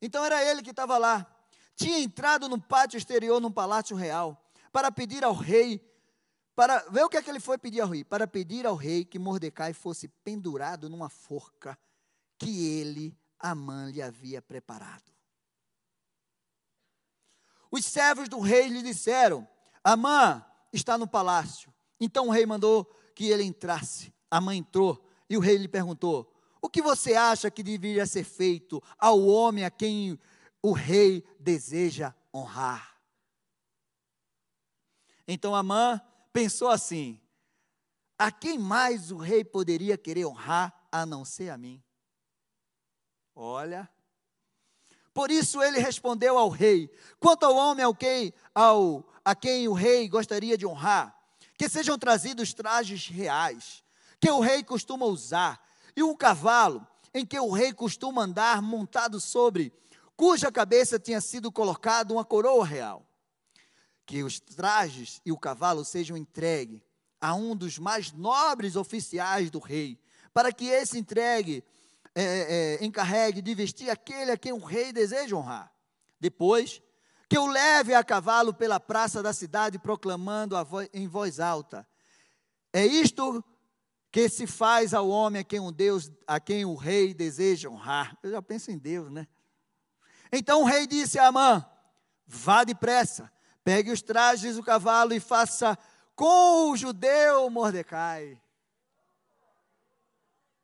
[0.00, 1.26] Então era ele que estava lá.
[1.74, 5.80] Tinha entrado no pátio exterior, num palácio real para pedir ao rei,
[6.54, 9.04] para ver o que é que ele foi pedir ao rei, para pedir ao rei
[9.04, 11.78] que Mordecai fosse pendurado numa forca
[12.38, 15.12] que ele, Amã, lhe havia preparado.
[17.70, 19.46] Os servos do rei lhe disseram:
[19.84, 21.72] Amã está no palácio.
[22.00, 24.12] Então o rei mandou que ele entrasse.
[24.30, 28.82] Amã entrou e o rei lhe perguntou: O que você acha que deveria ser feito
[28.98, 30.18] ao homem a quem
[30.62, 32.97] o rei deseja honrar?
[35.30, 36.00] Então Amã
[36.32, 37.20] pensou assim:
[38.18, 41.82] a quem mais o rei poderia querer honrar a não ser a mim?
[43.36, 43.88] Olha.
[45.12, 49.74] Por isso ele respondeu ao rei: quanto ao homem ao quem, ao, a quem o
[49.74, 51.14] rei gostaria de honrar,
[51.58, 53.84] que sejam trazidos trajes reais,
[54.18, 55.62] que o rei costuma usar,
[55.94, 59.72] e um cavalo em que o rei costuma andar montado sobre,
[60.16, 63.07] cuja cabeça tinha sido colocada uma coroa real
[64.08, 66.80] que os trajes e o cavalo sejam entregues
[67.20, 70.00] a um dos mais nobres oficiais do rei,
[70.32, 71.62] para que esse entregue,
[72.14, 75.70] é, é, encarregue de vestir aquele a quem o rei deseja honrar.
[76.18, 76.80] Depois,
[77.28, 80.56] que o leve a cavalo pela praça da cidade, proclamando
[80.94, 81.86] em voz alta:
[82.72, 83.44] É isto
[84.10, 88.16] que se faz ao homem a quem um Deus, a quem o rei deseja honrar.
[88.22, 89.28] Eu já penso em Deus, né?
[90.32, 91.62] Então o rei disse a Amã:
[92.26, 93.30] Vá depressa
[93.68, 95.76] Pegue os trajes do cavalo e faça
[96.16, 98.40] com o judeu Mordecai.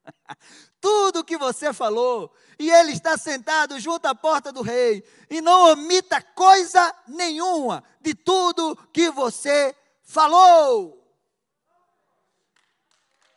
[0.80, 5.42] Tudo o que você falou, e ele está sentado junto à porta do rei, e
[5.42, 11.06] não omita coisa nenhuma de tudo que você falou.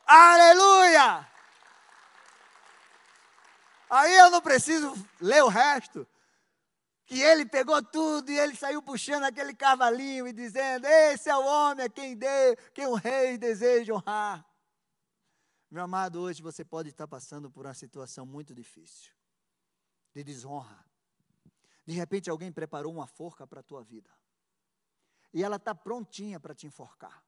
[0.06, 1.30] Aleluia!
[3.90, 6.08] Aí eu não preciso ler o resto
[7.08, 11.46] que ele pegou tudo e ele saiu puxando aquele cavalinho e dizendo: Esse é o
[11.46, 14.46] homem a quem, dê, quem o rei deseja honrar.
[15.72, 19.14] Meu amado, hoje você pode estar passando por uma situação muito difícil,
[20.14, 20.86] de desonra.
[21.86, 24.12] De repente alguém preparou uma forca para a tua vida.
[25.34, 27.24] E ela está prontinha para te enforcar.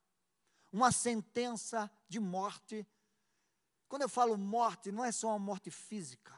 [0.74, 2.86] Uma sentença de morte.
[3.88, 6.36] Quando eu falo morte, não é só uma morte física.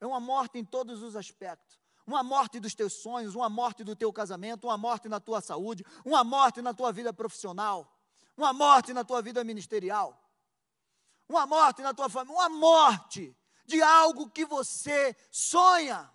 [0.00, 1.79] É uma morte em todos os aspectos
[2.10, 5.84] uma morte dos teus sonhos, uma morte do teu casamento, uma morte na tua saúde,
[6.04, 7.96] uma morte na tua vida profissional,
[8.36, 10.20] uma morte na tua vida ministerial,
[11.28, 16.12] uma morte na tua família, uma morte de algo que você sonha.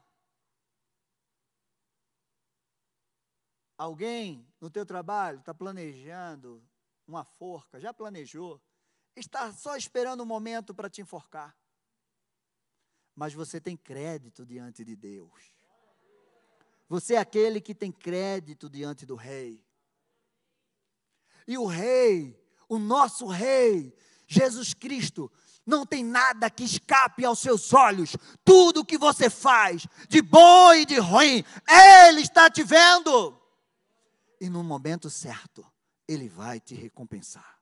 [3.77, 6.61] Alguém no teu trabalho está planejando
[7.07, 8.61] uma forca, já planejou,
[9.15, 11.55] está só esperando um momento para te enforcar.
[13.15, 15.55] mas você tem crédito diante de Deus.
[16.87, 19.63] Você é aquele que tem crédito diante do rei.
[21.47, 23.95] E o rei, o nosso rei,
[24.27, 25.31] Jesus Cristo,
[25.65, 28.15] não tem nada que escape aos seus olhos.
[28.43, 33.39] Tudo que você faz, de bom e de ruim, Ele está te vendo.
[34.39, 35.65] E no momento certo,
[36.07, 37.59] Ele vai te recompensar.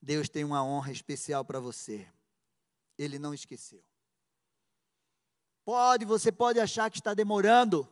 [0.00, 2.08] Deus tem uma honra especial para você.
[2.98, 3.84] Ele não esqueceu.
[5.64, 7.88] Pode, você pode achar que está demorando.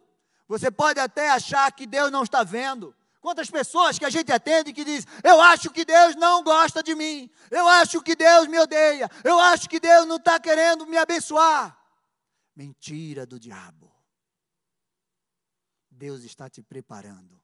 [0.49, 2.95] Você pode até achar que Deus não está vendo.
[3.21, 6.95] Quantas pessoas que a gente atende que diz: Eu acho que Deus não gosta de
[6.95, 10.97] mim, eu acho que Deus me odeia, eu acho que Deus não está querendo me
[10.97, 11.79] abençoar.
[12.57, 13.95] Mentira do diabo.
[15.91, 17.39] Deus está te preparando,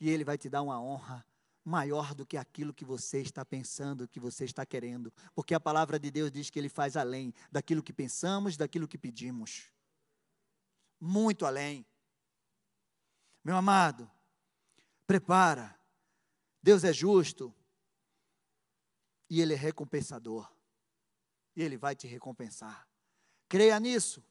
[0.00, 1.24] e Ele vai te dar uma honra
[1.68, 5.98] maior do que aquilo que você está pensando, que você está querendo, porque a palavra
[5.98, 9.70] de Deus diz que Ele faz além daquilo que pensamos, daquilo que pedimos.
[10.98, 11.86] Muito além.
[13.44, 14.10] Meu amado,
[15.06, 15.78] prepara.
[16.62, 17.54] Deus é justo
[19.28, 20.50] e Ele é recompensador.
[21.54, 22.88] E Ele vai te recompensar.
[23.48, 24.24] Creia nisso.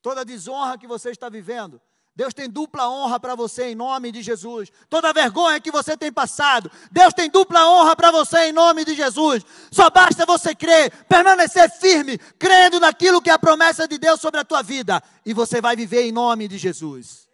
[0.00, 1.80] Toda desonra que você está vivendo,
[2.16, 4.70] Deus tem dupla honra para você em nome de Jesus.
[4.88, 8.94] Toda vergonha que você tem passado, Deus tem dupla honra para você em nome de
[8.94, 9.44] Jesus.
[9.72, 14.38] Só basta você crer, permanecer firme, crendo naquilo que é a promessa de Deus sobre
[14.38, 17.28] a tua vida, e você vai viver em nome de Jesus.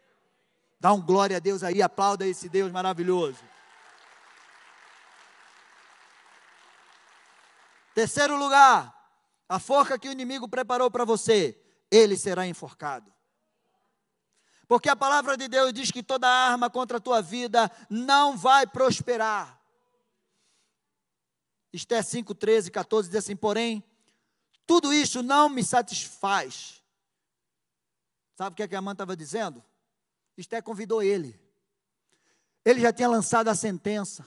[0.80, 3.38] Dá um glória a Deus aí, aplauda esse Deus maravilhoso.
[7.94, 8.94] Terceiro lugar,
[9.46, 13.12] a forca que o inimigo preparou para você, ele será enforcado.
[14.70, 18.64] Porque a palavra de Deus diz que toda arma contra a tua vida não vai
[18.64, 19.60] prosperar.
[21.72, 23.82] Esté 5, 13, 14 diz assim: porém,
[24.64, 26.80] tudo isso não me satisfaz.
[28.36, 29.60] Sabe o que, é que a mãe estava dizendo?
[30.36, 31.36] Esté convidou ele.
[32.64, 34.24] Ele já tinha lançado a sentença.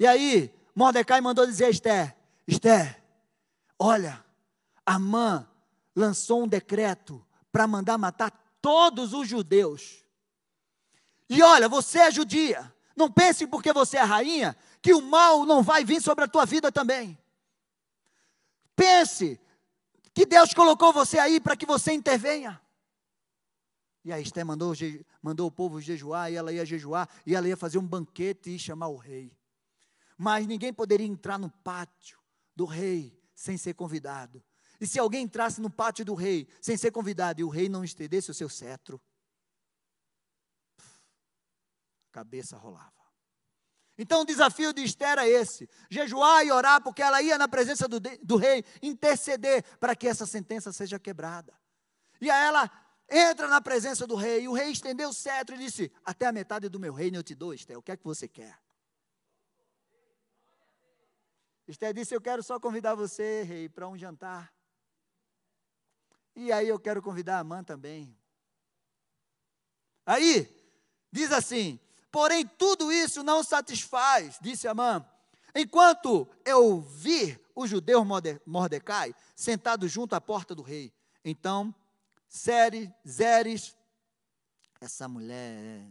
[0.00, 2.16] E aí, Mordecai mandou dizer a Esté:
[2.48, 3.04] Esté,
[3.78, 4.24] olha,
[4.86, 5.46] Amã
[5.94, 7.22] lançou um decreto
[7.52, 10.04] para mandar matar todos os judeus.
[11.28, 12.74] E olha, você é judia.
[12.96, 16.44] Não pense porque você é rainha que o mal não vai vir sobre a tua
[16.44, 17.16] vida também.
[18.74, 19.40] Pense
[20.12, 22.60] que Deus colocou você aí para que você intervenha.
[24.04, 24.74] E a Esté mandou,
[25.22, 28.58] mandou o povo jejuar, e ela ia jejuar, e ela ia fazer um banquete e
[28.58, 29.32] chamar o rei.
[30.18, 32.18] Mas ninguém poderia entrar no pátio
[32.56, 34.42] do rei sem ser convidado.
[34.80, 37.84] E se alguém entrasse no pátio do rei sem ser convidado e o rei não
[37.84, 39.00] estendesse o seu cetro,
[42.08, 42.96] a cabeça rolava.
[43.98, 47.88] Então o desafio de Esther era esse: jejuar e orar, porque ela ia na presença
[47.88, 51.54] do, do rei interceder para que essa sentença seja quebrada.
[52.20, 52.70] E a ela
[53.08, 56.32] entra na presença do rei, e o rei estendeu o cetro e disse: Até a
[56.32, 58.58] metade do meu reino eu te dou, Esté, o que é que você quer?
[61.66, 64.55] Esté disse: Eu quero só convidar você, rei, para um jantar.
[66.36, 68.14] E aí eu quero convidar a Amã também.
[70.04, 70.46] Aí,
[71.10, 71.80] diz assim:
[72.12, 75.04] Porém, tudo isso não satisfaz, disse Amã.
[75.54, 78.04] Enquanto eu vi o judeu
[78.44, 80.92] Mordecai sentado junto à porta do rei,
[81.24, 81.74] então
[82.30, 83.74] Zeres.
[84.78, 85.88] Essa mulher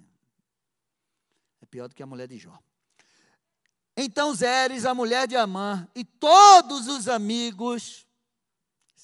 [1.60, 2.58] é pior do que a mulher de Jó.
[3.98, 8.05] Então Zeres, a mulher de Amã, e todos os amigos,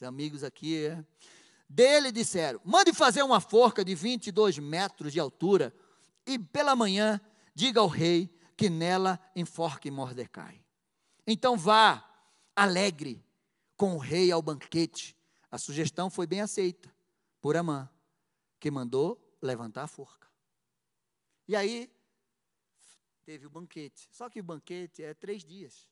[0.03, 1.05] amigos aqui, é,
[1.67, 5.73] dele disseram: mande fazer uma forca de 22 metros de altura,
[6.25, 7.19] e pela manhã
[7.53, 10.63] diga ao rei que nela enforque Mordecai.
[11.25, 12.07] Então vá,
[12.55, 13.23] alegre,
[13.75, 15.15] com o rei ao banquete.
[15.49, 16.93] A sugestão foi bem aceita
[17.41, 17.89] por Amã,
[18.59, 20.27] que mandou levantar a forca.
[21.47, 21.91] E aí,
[23.25, 24.07] teve o banquete.
[24.11, 25.89] Só que o banquete é três dias.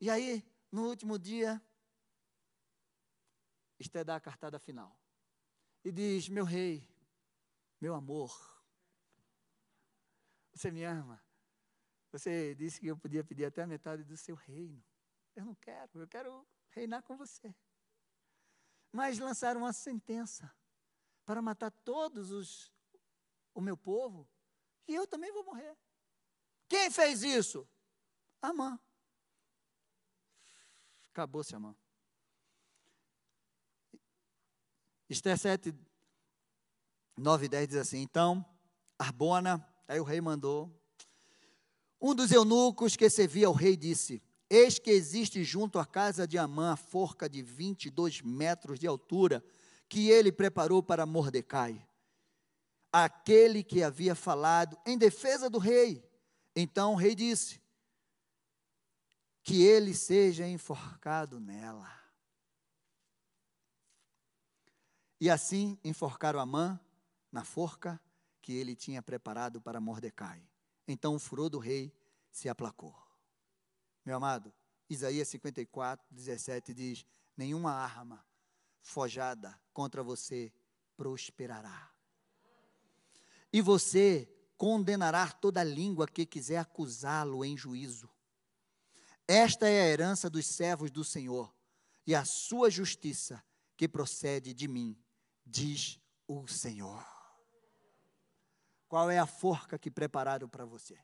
[0.00, 1.60] E aí, no último dia,
[3.78, 4.98] Esté dá a cartada final.
[5.84, 6.88] E diz: Meu rei,
[7.80, 8.30] meu amor,
[10.52, 11.22] você me ama.
[12.12, 14.82] Você disse que eu podia pedir até a metade do seu reino.
[15.34, 17.54] Eu não quero, eu quero reinar com você
[18.96, 20.50] mas lançaram uma sentença
[21.26, 22.72] para matar todos os
[23.52, 24.26] o meu povo,
[24.86, 25.76] e eu também vou morrer.
[26.68, 27.66] Quem fez isso?
[28.40, 28.78] Amã.
[31.10, 31.74] Acabou-se Amã.
[35.08, 35.74] Esther 7,
[37.16, 38.44] 9 e 10 diz assim: Então,
[38.98, 40.70] Arbona, aí o rei mandou.
[42.00, 46.38] Um dos eunucos que servia ao rei disse: Eis que existe junto à casa de
[46.38, 49.44] Amã forca de 22 metros de altura,
[49.88, 51.86] que ele preparou para Mordecai,
[52.92, 56.04] aquele que havia falado em defesa do rei.
[56.54, 57.60] Então o rei disse:
[59.42, 62.05] Que ele seja enforcado nela.
[65.20, 66.78] E assim enforcaram Amã
[67.32, 68.00] na forca
[68.42, 70.42] que ele tinha preparado para Mordecai.
[70.86, 71.92] Então o furor do rei
[72.30, 72.94] se aplacou.
[74.04, 74.52] Meu amado,
[74.88, 77.06] Isaías 54, 17 diz:
[77.36, 78.24] Nenhuma arma
[78.80, 80.52] forjada contra você
[80.96, 81.90] prosperará.
[83.52, 88.08] E você condenará toda língua que quiser acusá-lo em juízo.
[89.26, 91.52] Esta é a herança dos servos do Senhor
[92.06, 93.42] e a sua justiça
[93.76, 94.96] que procede de mim,
[95.46, 97.04] diz o Senhor.
[98.88, 100.98] Qual é a forca que prepararam para você?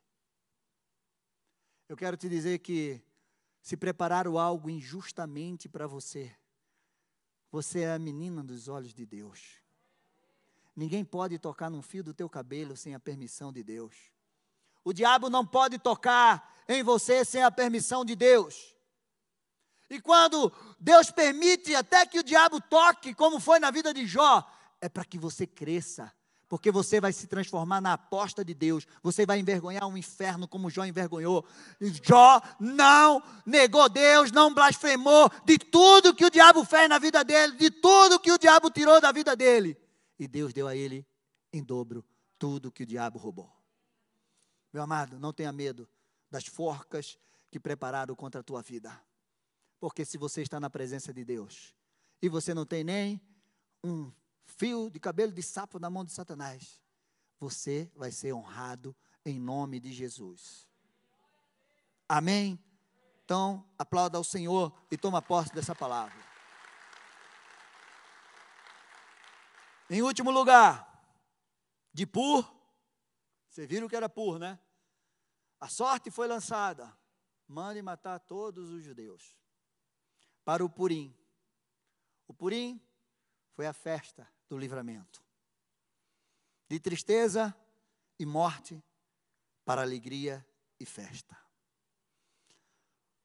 [1.88, 3.02] Eu quero te dizer que
[3.60, 6.34] se prepararam algo injustamente para você,
[7.50, 9.60] você é a menina dos olhos de Deus.
[10.74, 13.94] Ninguém pode tocar num fio do teu cabelo sem a permissão de Deus.
[14.82, 18.71] O diabo não pode tocar em você sem a permissão de Deus.
[19.92, 24.42] E quando Deus permite até que o diabo toque, como foi na vida de Jó,
[24.80, 26.10] é para que você cresça,
[26.48, 28.86] porque você vai se transformar na aposta de Deus.
[29.02, 31.44] Você vai envergonhar um inferno como Jó envergonhou.
[32.02, 37.58] Jó não negou Deus, não blasfemou de tudo que o diabo fez na vida dele,
[37.58, 39.76] de tudo que o diabo tirou da vida dele.
[40.18, 41.06] E Deus deu a ele
[41.52, 42.02] em dobro
[42.38, 43.52] tudo que o diabo roubou.
[44.72, 45.86] Meu amado, não tenha medo
[46.30, 47.18] das forcas
[47.50, 48.98] que prepararam contra a tua vida.
[49.82, 51.74] Porque se você está na presença de Deus
[52.22, 53.20] e você não tem nem
[53.82, 54.12] um
[54.44, 56.80] fio de cabelo de sapo na mão de Satanás,
[57.40, 58.94] você vai ser honrado
[59.26, 60.68] em nome de Jesus.
[62.08, 62.64] Amém?
[63.24, 66.14] Então, aplauda ao Senhor e toma posse dessa palavra.
[69.90, 71.04] Em último lugar,
[71.92, 72.48] de Pur,
[73.48, 74.60] você viram que era Pur, né?
[75.58, 76.96] A sorte foi lançada.
[77.48, 79.41] Mande matar todos os judeus.
[80.44, 81.14] Para o Purim.
[82.26, 82.80] O Purim
[83.52, 85.22] foi a festa do livramento.
[86.68, 87.54] De tristeza
[88.18, 88.82] e morte
[89.64, 90.46] para alegria
[90.80, 91.36] e festa.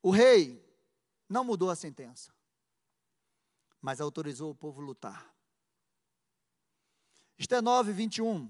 [0.01, 0.63] O rei
[1.28, 2.34] não mudou a sentença,
[3.82, 5.34] mas autorizou o povo lutar.
[7.38, 8.49] Esther 9, 21.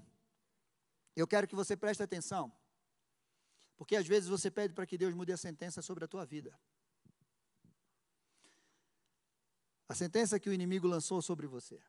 [1.14, 2.52] Eu quero que você preste atenção,
[3.76, 6.58] porque às vezes você pede para que Deus mude a sentença sobre a tua vida.
[9.88, 11.80] A sentença que o inimigo lançou sobre você.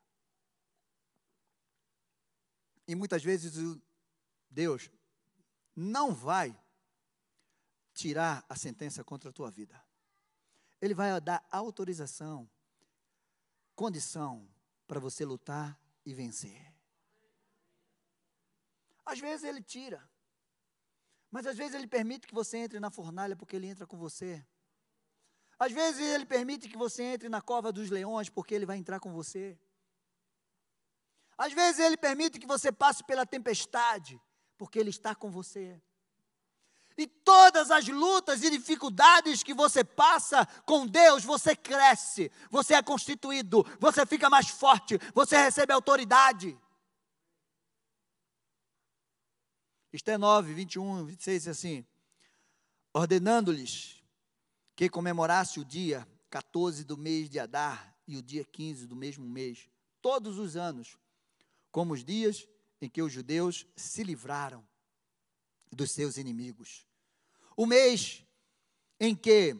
[2.88, 3.54] E muitas vezes
[4.50, 4.90] Deus
[5.76, 6.58] não vai
[7.94, 9.80] tirar a sentença contra a tua vida.
[10.82, 12.50] Ele vai dar autorização,
[13.76, 14.50] condição
[14.88, 16.74] para você lutar e vencer.
[19.06, 20.10] Às vezes ele tira,
[21.30, 24.46] mas às vezes ele permite que você entre na fornalha porque ele entra com você.
[25.60, 29.02] Às vezes ele permite que você entre na cova dos leões porque ele vai entrar
[29.02, 29.60] com você.
[31.38, 34.20] Às vezes ele permite que você passe pela tempestade,
[34.58, 35.82] porque ele está com você.
[36.98, 42.84] E todas as lutas e dificuldades que você passa com Deus, você cresce, você é
[42.84, 46.58] constituído, você fica mais forte, você recebe autoridade.
[49.92, 51.86] Isto é 9, 21, 26, assim.
[52.94, 53.99] Ordenando-lhes
[54.80, 59.28] que comemorasse o dia 14 do mês de Adar e o dia 15 do mesmo
[59.28, 59.70] mês,
[60.02, 60.98] todos os anos,
[61.70, 62.48] como os dias
[62.80, 64.66] em que os judeus se livraram
[65.70, 66.88] dos seus inimigos.
[67.58, 68.24] O mês
[69.02, 69.54] em que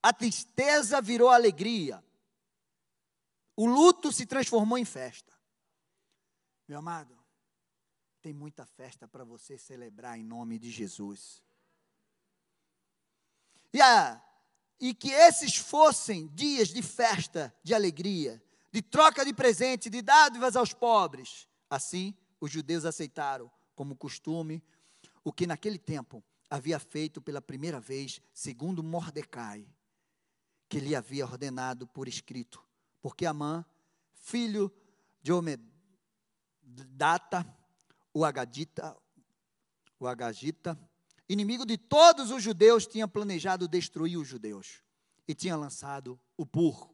[0.00, 2.00] a tristeza virou alegria,
[3.56, 5.36] o luto se transformou em festa.
[6.68, 7.18] Meu amado,
[8.22, 11.42] tem muita festa para você celebrar em nome de Jesus.
[13.72, 14.22] E, a,
[14.80, 18.42] e que esses fossem dias de festa, de alegria,
[18.72, 21.48] de troca de presente, de dádivas aos pobres.
[21.68, 24.62] Assim, os judeus aceitaram como costume
[25.24, 29.68] o que naquele tempo havia feito pela primeira vez, segundo Mordecai,
[30.68, 32.64] que lhe havia ordenado por escrito.
[33.02, 33.64] Porque Amã,
[34.12, 34.72] filho
[35.20, 35.66] de Omedata,
[38.12, 38.96] o Agadita,
[40.00, 40.78] o Agagita,
[41.28, 44.82] inimigo de todos os judeus, tinha planejado destruir os judeus
[45.26, 46.90] e tinha lançado o pur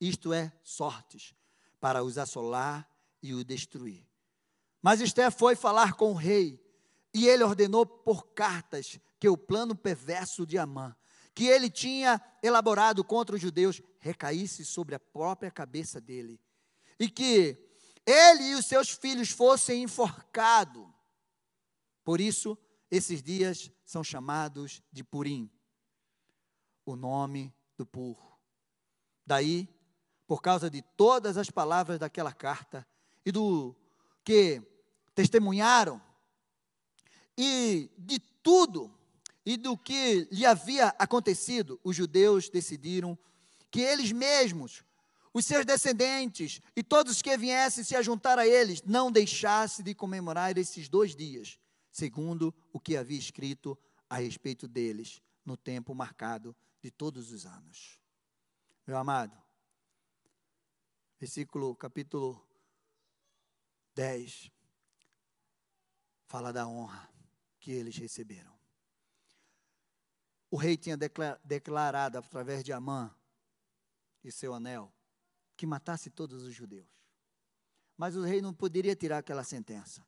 [0.00, 1.34] isto é, sortes,
[1.80, 2.88] para os assolar
[3.22, 4.06] e o destruir.
[4.82, 6.62] Mas Esté foi falar com o rei,
[7.12, 10.94] e ele ordenou por cartas que o plano perverso de Amã
[11.34, 16.40] que ele tinha elaborado contra os judeus recaísse sobre a própria cabeça dele,
[16.98, 17.58] e que
[18.06, 20.86] ele e os seus filhos fossem enforcados.
[22.04, 22.56] Por isso,
[22.96, 25.50] esses dias são chamados de Purim,
[26.86, 28.16] o nome do pur.
[29.26, 29.68] Daí,
[30.28, 32.86] por causa de todas as palavras daquela carta
[33.26, 33.74] e do
[34.22, 34.62] que
[35.12, 36.00] testemunharam
[37.36, 38.96] e de tudo
[39.44, 43.18] e do que lhe havia acontecido, os judeus decidiram
[43.72, 44.84] que eles mesmos,
[45.32, 50.56] os seus descendentes e todos que viessem se ajuntar a eles, não deixassem de comemorar
[50.56, 51.58] esses dois dias,
[51.94, 53.78] segundo o que havia escrito
[54.10, 58.00] a respeito deles no tempo marcado de todos os anos.
[58.84, 59.40] Meu amado,
[61.20, 62.44] versículo, capítulo
[63.94, 64.50] 10,
[66.26, 67.08] fala da honra
[67.60, 68.58] que eles receberam.
[70.50, 70.96] O rei tinha
[71.44, 73.14] declarado através de Amã
[74.24, 74.92] e seu anel
[75.56, 76.88] que matasse todos os judeus.
[77.96, 80.04] Mas o rei não poderia tirar aquela sentença.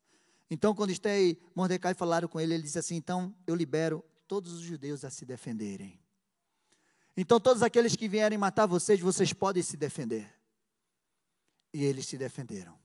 [0.51, 4.53] Então, quando Esté e Mordecai falaram com ele, ele disse assim: Então eu libero todos
[4.53, 6.01] os judeus a se defenderem.
[7.17, 10.33] Então, todos aqueles que vierem matar vocês, vocês podem se defender.
[11.73, 12.79] E eles se defenderam.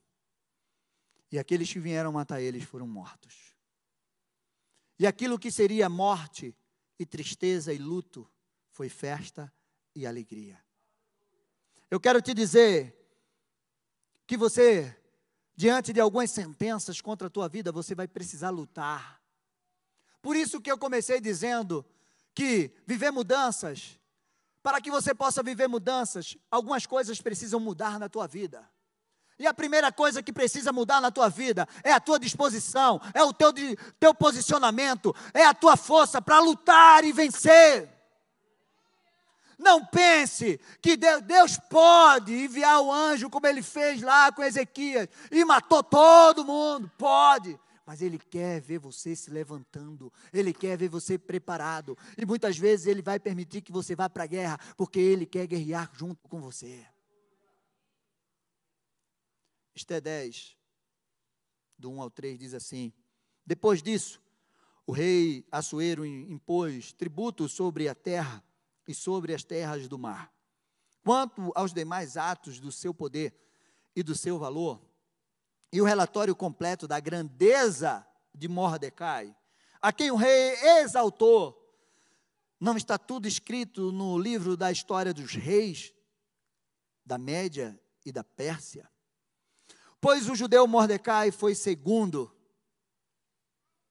[1.32, 3.56] E aqueles que vieram matar eles foram mortos.
[4.98, 6.56] E aquilo que seria morte
[7.00, 8.30] e tristeza e luto
[8.70, 9.52] foi festa
[9.96, 10.62] e alegria.
[11.90, 12.96] Eu quero te dizer
[14.28, 14.96] que você,
[15.56, 19.22] diante de algumas sentenças contra a tua vida, você vai precisar lutar.
[20.22, 21.86] Por isso que eu comecei dizendo
[22.34, 24.00] que viver mudanças
[24.64, 28.70] para que você possa viver mudanças, algumas coisas precisam mudar na tua vida.
[29.40, 33.24] E a primeira coisa que precisa mudar na tua vida é a tua disposição, é
[33.24, 33.52] o teu,
[34.00, 37.90] teu posicionamento, é a tua força para lutar e vencer.
[39.62, 45.46] Não pense que Deus pode enviar o anjo como ele fez lá com Ezequias e
[45.46, 46.92] matou todo mundo.
[46.98, 52.58] Pode mas Ele quer ver você se levantando, Ele quer ver você preparado, e muitas
[52.58, 56.30] vezes Ele vai permitir que você vá para a guerra, porque Ele quer guerrear junto
[56.30, 56.86] com você.
[59.76, 60.56] Esté 10,
[61.78, 62.94] do 1 ao 3, diz assim:
[63.46, 64.22] Depois disso,
[64.86, 68.42] o rei Assuero impôs tributo sobre a terra
[68.88, 70.32] e sobre as terras do mar.
[71.04, 73.36] Quanto aos demais atos do seu poder
[73.96, 74.82] e do seu valor,
[75.72, 79.36] e o relatório completo da grandeza de Mordecai,
[79.82, 81.58] a quem o rei exaltou.
[82.60, 85.94] Não está tudo escrito no livro da história dos reis
[87.04, 88.90] da Média e da Pérsia?
[90.00, 92.36] Pois o judeu Mordecai foi segundo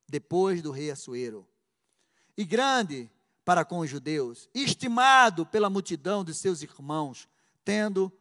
[0.09, 1.49] depois do rei Assuero,
[2.37, 3.11] e grande
[3.51, 7.29] para com os judeus, estimado pela multidão de seus irmãos,
[7.65, 8.17] tendo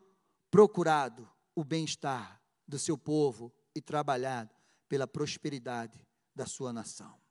[0.50, 4.50] procurado o bem-estar do seu povo e trabalhado
[4.88, 6.04] pela prosperidade
[6.34, 7.22] da sua nação.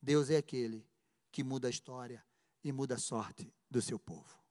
[0.00, 0.88] Deus é aquele
[1.30, 2.24] que muda a história
[2.64, 4.42] e muda a sorte do seu povo.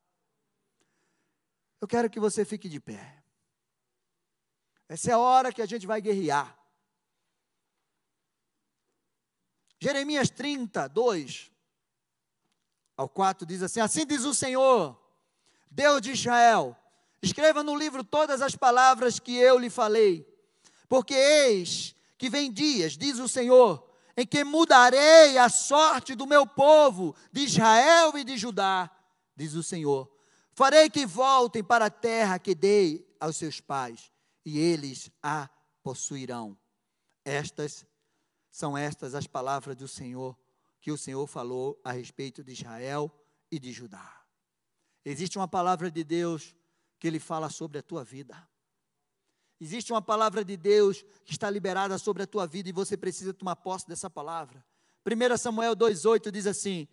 [1.82, 3.24] Eu quero que você fique de pé.
[4.88, 6.56] Essa é a hora que a gente vai guerrear.
[9.82, 11.58] Jeremias 30, 2
[13.00, 15.00] ao 4 diz assim: Assim diz o Senhor,
[15.72, 16.76] Deus de Israel,
[17.22, 20.26] Escreva no livro todas as palavras que eu lhe falei,
[20.88, 23.86] porque eis que vem dias, diz o Senhor,
[24.16, 28.90] em que mudarei a sorte do meu povo, de Israel e de Judá,
[29.36, 30.10] diz o Senhor.
[30.54, 34.12] Farei que voltem para a terra que dei aos seus pais,
[34.46, 35.50] e eles a
[35.84, 36.58] possuirão.
[37.24, 37.86] Estas
[38.50, 40.38] são estas as palavras do Senhor
[40.82, 43.12] que o Senhor falou a respeito de Israel
[43.52, 44.24] e de Judá.
[45.04, 46.56] Existe uma palavra de Deus
[47.00, 48.48] que ele fala sobre a tua vida.
[49.60, 53.34] Existe uma palavra de Deus que está liberada sobre a tua vida e você precisa
[53.34, 54.64] tomar posse dessa palavra.
[55.06, 56.88] 1 Samuel 2,8 diz assim: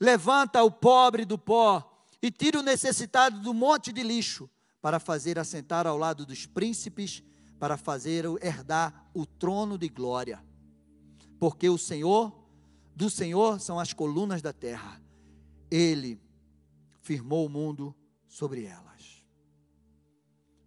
[0.00, 5.38] Levanta o pobre do pó e tira o necessitado do monte de lixo, para fazer
[5.38, 7.22] assentar ao lado dos príncipes,
[7.58, 10.42] para fazer herdar o trono de glória.
[11.38, 12.32] Porque o Senhor,
[12.98, 15.00] do Senhor são as colunas da terra,
[15.70, 16.20] Ele
[17.00, 17.94] firmou o mundo
[18.26, 18.88] sobre ela.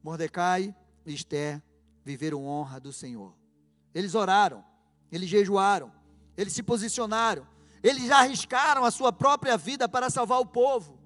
[0.01, 0.73] Mordecai
[1.05, 1.61] e Esther
[2.05, 3.35] viveram honra do Senhor.
[3.93, 4.63] Eles oraram,
[5.11, 5.91] eles jejuaram,
[6.37, 7.45] eles se posicionaram,
[7.83, 10.97] eles arriscaram a sua própria vida para salvar o povo.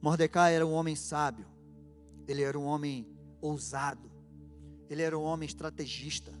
[0.00, 1.46] Mordecai era um homem sábio,
[2.26, 3.06] ele era um homem
[3.42, 4.10] ousado,
[4.88, 6.32] ele era um homem estrategista,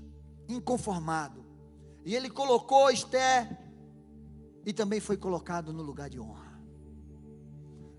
[0.48, 1.47] inconformado.
[2.08, 3.54] E ele colocou Esther
[4.64, 6.58] e também foi colocado no lugar de honra.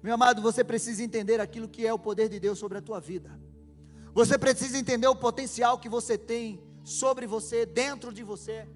[0.01, 2.99] Meu amado, você precisa entender aquilo que é o poder de Deus sobre a tua
[2.99, 3.39] vida.
[4.11, 8.67] Você precisa entender o potencial que você tem sobre você, dentro de você,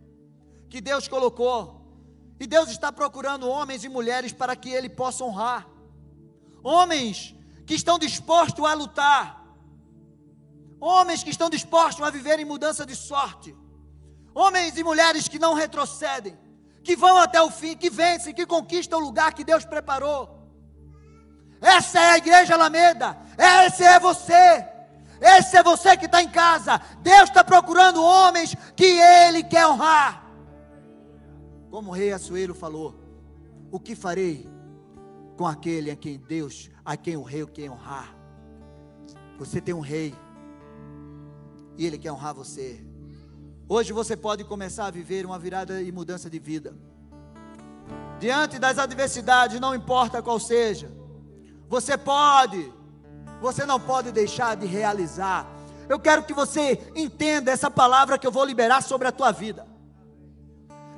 [0.69, 1.81] que Deus colocou.
[2.39, 5.67] E Deus está procurando homens e mulheres para que Ele possa honrar.
[6.63, 9.43] Homens que estão dispostos a lutar.
[10.79, 13.62] Homens que estão dispostos a viver em mudança de sorte.
[14.33, 16.37] Homens e mulheres que não retrocedem,
[16.83, 20.43] que vão até o fim, que vencem, que conquistam o lugar que Deus preparou.
[21.61, 23.17] Essa é a igreja Alameda.
[23.37, 24.65] Esse é você.
[25.21, 26.81] Esse é você que está em casa.
[27.01, 30.25] Deus está procurando homens que Ele quer honrar.
[31.71, 32.93] Como o rei Assuero falou:
[33.71, 34.49] O que farei
[35.37, 38.13] com aquele a quem Deus, a quem o rei quer honrar?
[39.39, 40.13] Você tem um rei
[41.77, 42.85] e ele quer honrar você.
[43.75, 46.75] Hoje você pode começar a viver uma virada e mudança de vida.
[48.19, 50.91] Diante das adversidades, não importa qual seja,
[51.67, 52.71] você pode,
[53.41, 55.47] você não pode deixar de realizar.
[55.89, 59.65] Eu quero que você entenda essa palavra que eu vou liberar sobre a tua vida.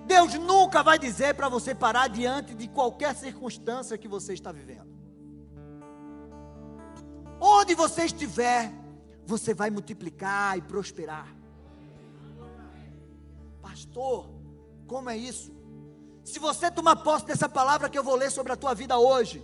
[0.05, 4.93] Deus nunca vai dizer para você parar diante de qualquer circunstância que você está vivendo.
[7.39, 8.69] Onde você estiver,
[9.25, 11.44] você vai multiplicar e prosperar.
[13.65, 14.29] Pastor,
[14.85, 15.51] como é isso?
[16.23, 19.43] Se você tomar posse dessa palavra que eu vou ler sobre a tua vida hoje,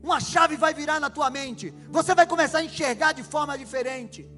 [0.00, 1.74] uma chave vai virar na tua mente.
[1.90, 4.30] Você vai começar a enxergar de forma diferente.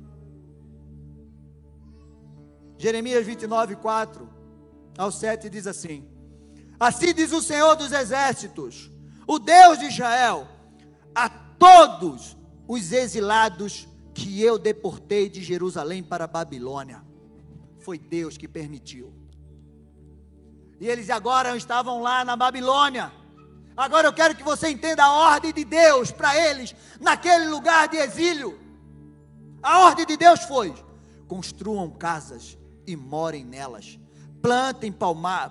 [2.79, 4.27] Jeremias 29, 4
[4.97, 6.09] ao 7 diz assim:
[6.81, 8.91] Assim diz o Senhor dos Exércitos,
[9.27, 10.49] o Deus de Israel,
[11.15, 17.08] a todos os exilados que eu deportei de Jerusalém para a Babilônia.
[17.89, 19.15] Foi Deus que permitiu.
[20.79, 23.11] E eles agora estavam lá na Babilônia.
[23.75, 27.97] Agora eu quero que você entenda a ordem de Deus para eles naquele lugar de
[27.97, 28.61] exílio.
[29.63, 30.75] A ordem de Deus foi:
[31.27, 33.99] construam casas e morem nelas.
[34.43, 34.95] Plantem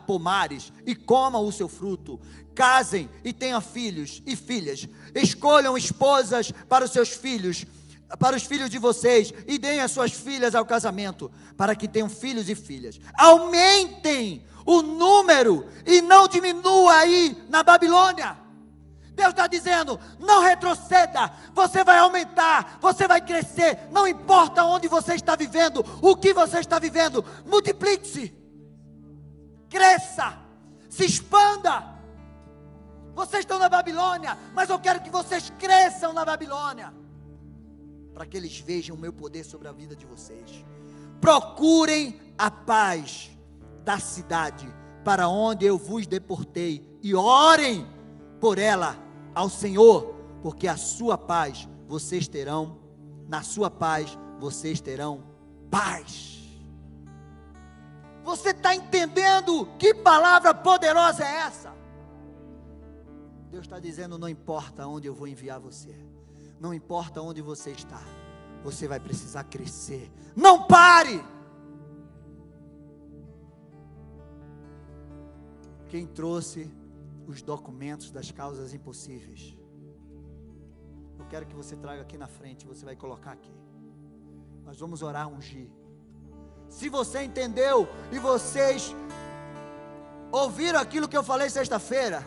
[0.05, 2.19] pomares e comam o seu fruto.
[2.53, 4.87] Casem e tenham filhos e filhas.
[5.15, 7.65] Escolham esposas para os seus filhos,
[8.15, 12.09] para os filhos de vocês, e deem as suas filhas ao casamento, para que tenham
[12.09, 12.99] filhos e filhas.
[13.17, 18.37] Aumentem o número e não diminua aí na Babilônia.
[19.17, 25.15] Deus está dizendo: não retroceda, você vai aumentar, você vai crescer, não importa onde você
[25.15, 28.31] está vivendo, o que você está vivendo, multiplique-se,
[29.69, 30.37] cresça,
[30.89, 31.97] se expanda.
[33.15, 36.93] Vocês estão na Babilônia, mas eu quero que vocês cresçam na Babilônia,
[38.17, 40.65] para que eles vejam o meu poder sobre a vida de vocês.
[41.21, 43.29] Procurem a paz
[43.85, 44.67] da cidade
[45.05, 47.87] para onde eu vos deportei e orem
[48.41, 48.97] por ela
[49.35, 52.79] ao Senhor, porque a sua paz vocês terão,
[53.27, 55.23] na sua paz vocês terão
[55.69, 56.39] paz.
[58.23, 61.71] Você está entendendo que palavra poderosa é essa?
[63.51, 65.95] Deus está dizendo: não importa onde eu vou enviar você,
[66.59, 68.01] não importa onde você está,
[68.63, 70.11] você vai precisar crescer.
[70.35, 71.23] Não pare!
[75.87, 76.69] quem trouxe
[77.25, 79.57] os documentos das causas impossíveis.
[81.17, 83.51] Eu quero que você traga aqui na frente, você vai colocar aqui.
[84.63, 85.69] Nós vamos orar, ungir.
[86.69, 88.93] Se você entendeu e vocês
[90.31, 92.23] ouviram aquilo que eu falei sexta-feira,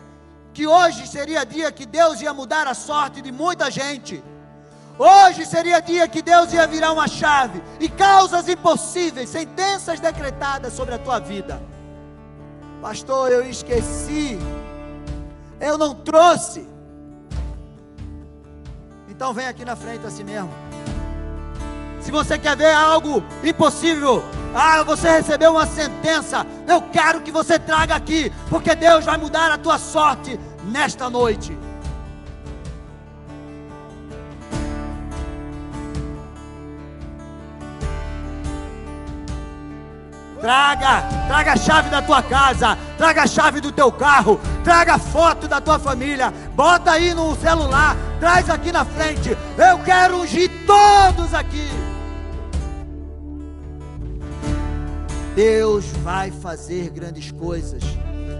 [0.53, 4.23] que hoje seria dia que Deus ia mudar a sorte de muita gente.
[4.99, 10.93] Hoje seria dia que Deus ia virar uma chave e causas impossíveis, sentenças decretadas sobre
[10.93, 11.61] a tua vida.
[12.81, 14.37] Pastor, eu esqueci.
[15.59, 16.67] Eu não trouxe.
[19.07, 20.49] Então vem aqui na frente assim mesmo.
[22.01, 24.23] Se você quer ver algo impossível,
[24.55, 29.51] ah, você recebeu uma sentença, eu quero que você traga aqui, porque Deus vai mudar
[29.51, 31.57] a tua sorte nesta noite.
[40.41, 44.99] Traga, traga a chave da tua casa, traga a chave do teu carro, traga a
[44.99, 49.37] foto da tua família, bota aí no celular, traz aqui na frente.
[49.55, 51.90] Eu quero ungir todos aqui.
[55.35, 57.81] Deus vai fazer grandes coisas.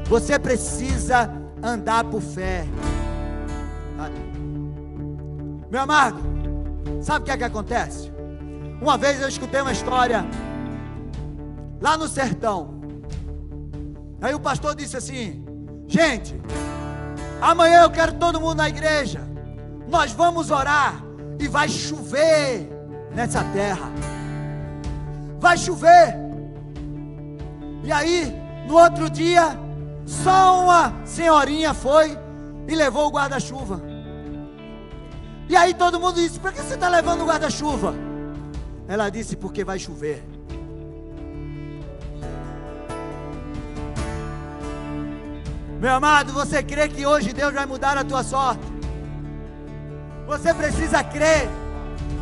[0.08, 1.32] Você precisa
[1.64, 2.66] andar por fé.
[5.70, 6.20] Meu amado,
[7.02, 8.12] sabe o que é que acontece?
[8.82, 10.26] Uma vez eu escutei uma história
[11.80, 12.82] lá no sertão.
[14.22, 15.46] Aí o pastor disse assim:
[15.88, 16.36] Gente,
[17.40, 19.22] amanhã eu quero todo mundo na igreja.
[19.88, 21.02] Nós vamos orar
[21.40, 22.70] e vai chover
[23.14, 23.92] nessa terra.
[25.40, 26.31] Vai chover.
[27.84, 28.34] E aí,
[28.68, 29.58] no outro dia,
[30.06, 32.18] só uma senhorinha foi
[32.68, 33.82] e levou o guarda-chuva.
[35.50, 37.94] E aí todo mundo disse: Por que você está levando o guarda-chuva?
[38.88, 40.24] Ela disse: Porque vai chover.
[45.80, 48.62] Meu amado, você crê que hoje Deus vai mudar a tua sorte?
[50.28, 51.50] Você precisa crer.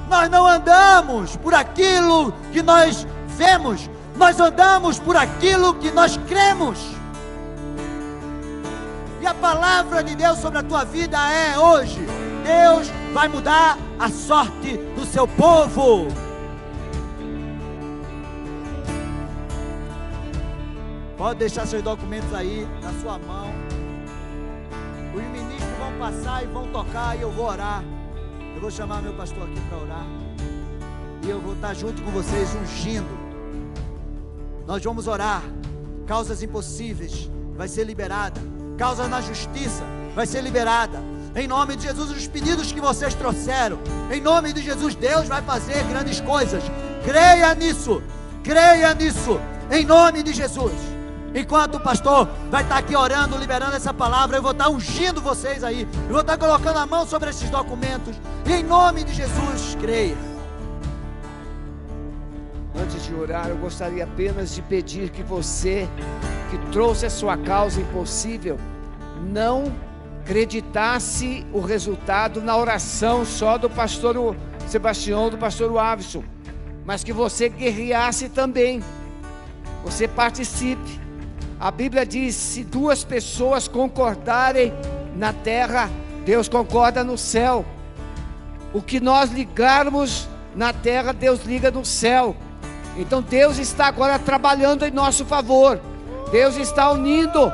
[0.08, 3.90] Nós não andamos por aquilo que nós vemos,
[4.20, 6.78] nós andamos por aquilo que nós cremos.
[9.22, 12.06] E a palavra de Deus sobre a tua vida é hoje:
[12.44, 16.08] Deus vai mudar a sorte do seu povo.
[21.18, 23.50] Pode deixar seus documentos aí na sua mão.
[25.14, 27.84] Os ministros vão passar e vão tocar e eu vou orar.
[28.56, 30.06] Eu vou chamar meu pastor aqui para orar.
[31.26, 33.19] E eu vou estar junto com vocês ungindo.
[34.70, 35.42] Nós vamos orar.
[36.06, 38.40] Causas impossíveis vai ser liberada.
[38.78, 41.02] Causas na justiça vai ser liberada.
[41.36, 43.80] Em nome de Jesus, os pedidos que vocês trouxeram.
[44.12, 46.62] Em nome de Jesus, Deus vai fazer grandes coisas.
[47.04, 48.00] Creia nisso.
[48.44, 49.40] Creia nisso.
[49.72, 50.74] Em nome de Jesus.
[51.34, 55.64] Enquanto o pastor vai estar aqui orando, liberando essa palavra, eu vou estar ungindo vocês
[55.64, 55.88] aí.
[56.06, 58.16] Eu vou estar colocando a mão sobre esses documentos.
[58.46, 60.29] Em nome de Jesus, creia.
[62.82, 65.88] Antes de orar, eu gostaria apenas de pedir que você,
[66.50, 68.58] que trouxe a sua causa impossível,
[69.30, 69.66] não
[70.22, 74.36] acreditasse o resultado na oração só do pastor
[74.68, 76.24] Sebastião, do pastor Avison,
[76.86, 78.82] mas que você guerreasse também.
[79.84, 81.00] Você participe.
[81.60, 84.72] A Bíblia diz: se duas pessoas concordarem
[85.16, 85.90] na terra,
[86.24, 87.66] Deus concorda no céu.
[88.72, 92.36] O que nós ligarmos na terra, Deus liga no céu.
[93.00, 95.80] Então Deus está agora trabalhando em nosso favor.
[96.32, 97.52] Deus está unindo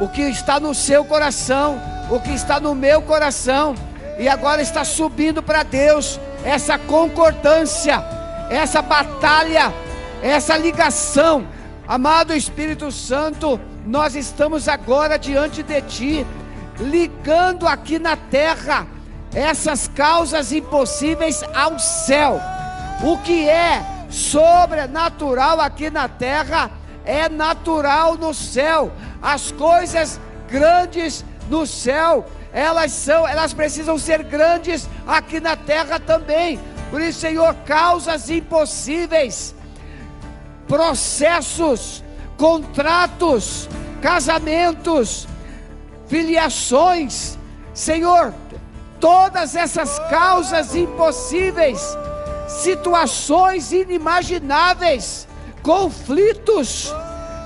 [0.00, 1.80] o que está no seu coração,
[2.10, 3.74] o que está no meu coração,
[4.18, 8.02] e agora está subindo para Deus essa concordância,
[8.50, 9.72] essa batalha,
[10.22, 11.46] essa ligação
[11.90, 16.26] Amado Espírito Santo, nós estamos agora diante de Ti,
[16.78, 18.86] ligando aqui na terra
[19.34, 22.40] essas causas impossíveis ao céu.
[23.02, 26.70] O que é sobrenatural aqui na terra
[27.04, 28.92] é natural no céu.
[29.22, 36.60] As coisas grandes no céu, elas são, elas precisam ser grandes aqui na terra também.
[36.90, 39.54] Por isso, Senhor, causas impossíveis
[40.70, 42.04] processos,
[42.36, 43.68] contratos,
[44.00, 45.26] casamentos,
[46.06, 47.36] filiações,
[47.74, 48.32] Senhor,
[49.00, 51.82] todas essas causas impossíveis,
[52.58, 55.26] situações inimagináveis,
[55.62, 56.92] conflitos,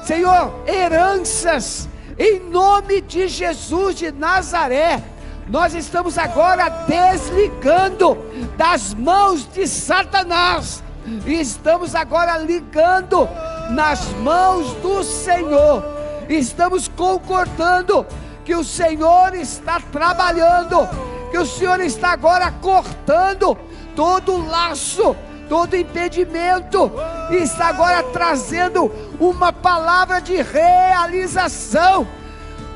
[0.05, 1.89] Senhor, heranças,
[2.19, 5.03] em nome de Jesus de Nazaré,
[5.49, 8.17] nós estamos agora desligando
[8.57, 10.83] das mãos de Satanás
[11.27, 13.29] e estamos agora ligando
[13.71, 15.85] nas mãos do Senhor.
[16.29, 18.07] Estamos concordando
[18.45, 20.89] que o Senhor está trabalhando,
[21.31, 23.59] que o Senhor está agora cortando
[23.95, 25.17] todo laço,
[25.49, 26.91] todo impedimento,
[27.31, 28.91] está agora trazendo
[29.21, 32.07] uma palavra de realização,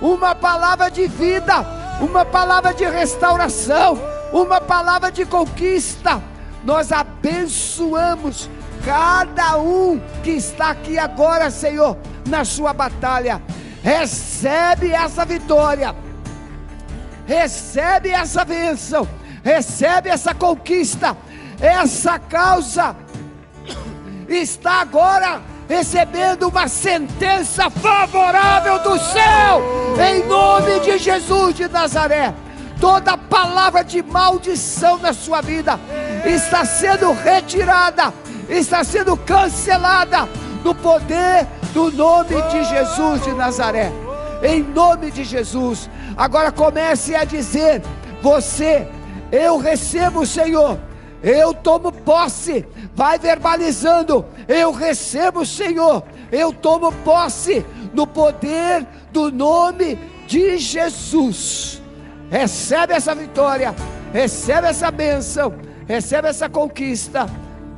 [0.01, 1.65] uma palavra de vida,
[2.01, 3.99] uma palavra de restauração,
[4.33, 6.23] uma palavra de conquista.
[6.65, 8.49] Nós abençoamos
[8.85, 11.97] cada um que está aqui agora, Senhor,
[12.27, 13.43] na sua batalha.
[13.83, 15.95] Recebe essa vitória,
[17.27, 19.09] recebe essa bênção,
[19.43, 21.17] recebe essa conquista,
[21.61, 22.97] essa causa
[24.29, 29.63] está agora recebendo uma sentença favorável do céu,
[30.11, 32.35] em nome de Jesus de Nazaré
[32.81, 35.79] toda palavra de maldição na sua vida
[36.25, 38.13] está sendo retirada,
[38.49, 40.29] está sendo cancelada
[40.65, 43.93] no poder do nome de Jesus de Nazaré.
[44.43, 45.91] Em nome de Jesus.
[46.17, 47.83] Agora comece a dizer:
[48.23, 48.87] Você,
[49.31, 50.79] eu recebo, Senhor.
[51.23, 52.65] Eu tomo posse.
[52.95, 56.03] Vai verbalizando: Eu recebo, Senhor.
[56.31, 61.79] Eu tomo posse no poder do nome de Jesus
[62.31, 63.75] recebe essa vitória,
[64.13, 65.55] recebe essa bênção,
[65.87, 67.27] recebe essa conquista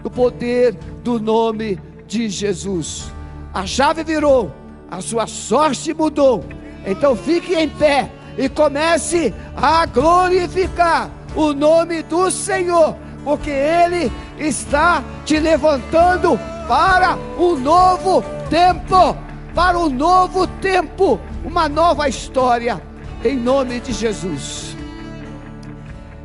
[0.03, 3.13] do poder do nome de Jesus.
[3.53, 4.51] A chave virou,
[4.91, 6.45] a sua sorte mudou,
[6.87, 15.03] Então fique em pé e comece a glorificar o nome do Senhor, porque Ele está
[15.25, 19.17] te levantando para um novo tempo,
[19.55, 22.81] para um novo tempo, uma nova história,
[23.25, 24.77] em nome de Jesus.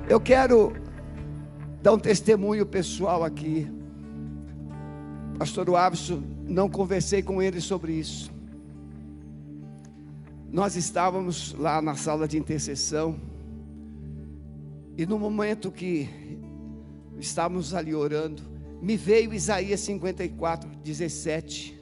[0.08, 0.74] Eu quero
[1.82, 3.72] dar um testemunho pessoal aqui.
[5.38, 8.32] Pastor Wabson, não conversei com ele sobre isso.
[10.52, 13.16] Nós estávamos lá na sala de intercessão,
[14.98, 16.10] e no momento que
[17.18, 18.42] estávamos ali orando,
[18.82, 21.82] me veio Isaías 54, 17.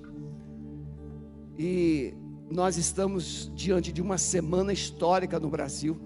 [1.58, 2.14] E
[2.50, 6.00] nós estamos diante de uma semana histórica no Brasil.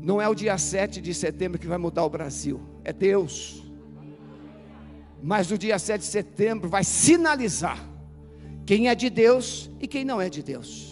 [0.00, 3.62] Não é o dia 7 de setembro que vai mudar o Brasil, é Deus.
[5.22, 7.78] Mas o dia 7 de setembro vai sinalizar
[8.64, 10.87] quem é de Deus e quem não é de Deus.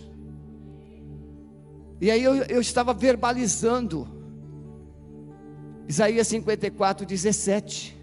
[2.01, 4.07] E aí eu, eu estava verbalizando
[5.89, 7.97] Isaías 54, 17.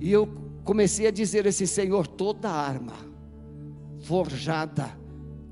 [0.00, 0.26] E eu
[0.64, 2.94] comecei a dizer assim: Senhor, toda arma
[4.00, 4.90] forjada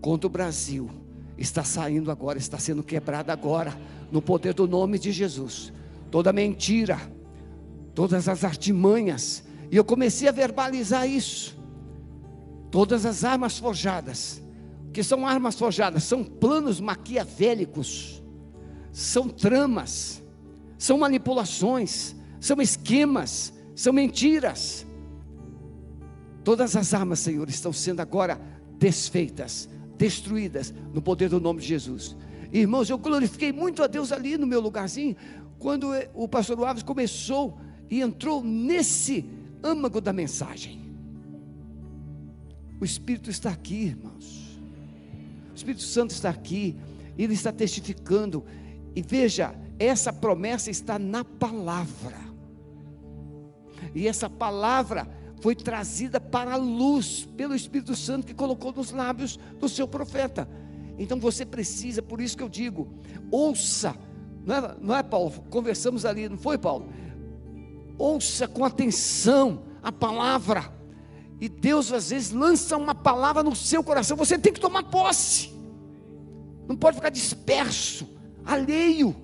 [0.00, 0.90] contra o Brasil
[1.38, 3.78] está saindo agora, está sendo quebrada agora,
[4.10, 5.72] no poder do nome de Jesus.
[6.10, 6.98] Toda mentira,
[7.94, 11.58] todas as artimanhas, e eu comecei a verbalizar isso.
[12.70, 14.42] Todas as armas forjadas,
[14.92, 18.22] que são armas forjadas, são planos maquiavélicos,
[18.92, 20.22] são tramas,
[20.78, 24.86] são manipulações, são esquemas, são mentiras.
[26.42, 28.40] Todas as armas, Senhor, estão sendo agora
[28.78, 32.16] desfeitas, destruídas no poder do nome de Jesus.
[32.52, 35.14] Irmãos, eu glorifiquei muito a Deus ali no meu lugarzinho,
[35.58, 39.24] quando o pastor Alves começou e entrou nesse
[39.62, 40.80] âmago da mensagem.
[42.80, 44.39] O Espírito está aqui, irmãos.
[45.60, 46.76] Espírito Santo está aqui,
[47.18, 48.44] ele está testificando.
[48.94, 52.18] E veja, essa promessa está na palavra.
[53.94, 55.08] E essa palavra
[55.40, 60.48] foi trazida para a luz pelo Espírito Santo que colocou nos lábios do seu profeta.
[60.98, 62.88] Então você precisa, por isso que eu digo,
[63.30, 63.96] ouça,
[64.44, 65.30] não é, não é Paulo?
[65.50, 66.88] Conversamos ali, não foi, Paulo?
[67.98, 70.79] Ouça com atenção a palavra.
[71.40, 75.50] E Deus às vezes lança uma palavra no seu coração, você tem que tomar posse.
[76.68, 78.06] Não pode ficar disperso,
[78.44, 79.16] alheio.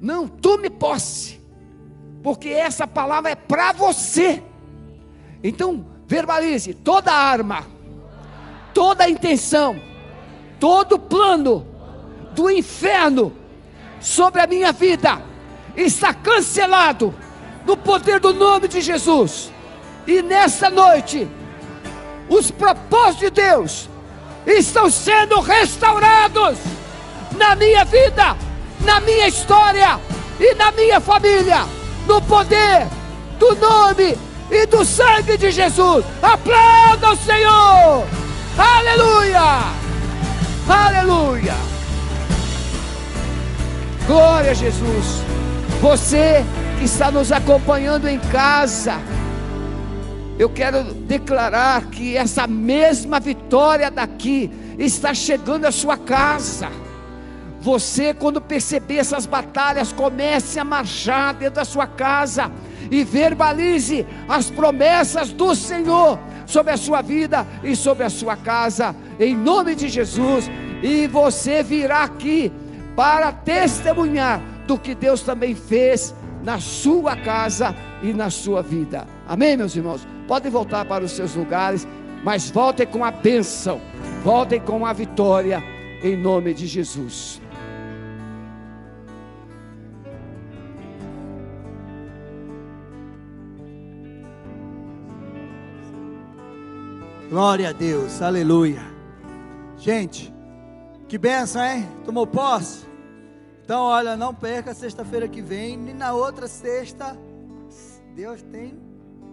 [0.00, 1.40] Não, tome posse.
[2.22, 4.42] Porque essa palavra é para você.
[5.42, 7.66] Então, verbalize toda arma,
[8.74, 9.80] toda intenção,
[10.60, 11.66] todo plano
[12.34, 13.32] do inferno
[14.00, 15.22] sobre a minha vida
[15.76, 17.14] está cancelado
[17.64, 19.50] no poder do nome de Jesus.
[20.08, 21.28] E nessa noite,
[22.30, 23.90] os propósitos de Deus
[24.46, 26.56] estão sendo restaurados
[27.36, 28.34] na minha vida,
[28.86, 30.00] na minha história
[30.40, 31.66] e na minha família,
[32.06, 32.88] no poder
[33.38, 34.16] do nome
[34.50, 36.02] e do sangue de Jesus.
[36.22, 38.06] Aplauda o Senhor!
[38.56, 39.60] Aleluia!
[40.66, 41.54] Aleluia!
[44.06, 45.22] Glória a Jesus!
[45.82, 46.42] Você
[46.78, 48.94] que está nos acompanhando em casa,
[50.38, 56.68] eu quero declarar que essa mesma vitória daqui está chegando à sua casa.
[57.60, 62.52] Você, quando perceber essas batalhas, comece a marchar dentro da sua casa
[62.88, 68.94] e verbalize as promessas do Senhor sobre a sua vida e sobre a sua casa,
[69.18, 70.48] em nome de Jesus.
[70.84, 72.52] E você virá aqui
[72.94, 76.14] para testemunhar do que Deus também fez
[76.44, 77.74] na sua casa
[78.04, 79.04] e na sua vida.
[79.26, 80.17] Amém, meus irmãos?
[80.28, 81.88] Podem voltar para os seus lugares,
[82.22, 83.80] mas voltem com a bênção,
[84.22, 85.64] voltem com a vitória,
[86.02, 87.40] em nome de Jesus.
[97.30, 98.82] Glória a Deus, aleluia.
[99.78, 100.32] Gente,
[101.08, 101.88] que benção, hein?
[102.04, 102.86] Tomou posse?
[103.64, 107.16] Então, olha, não perca sexta-feira que vem, nem na outra sexta.
[108.14, 108.87] Deus tem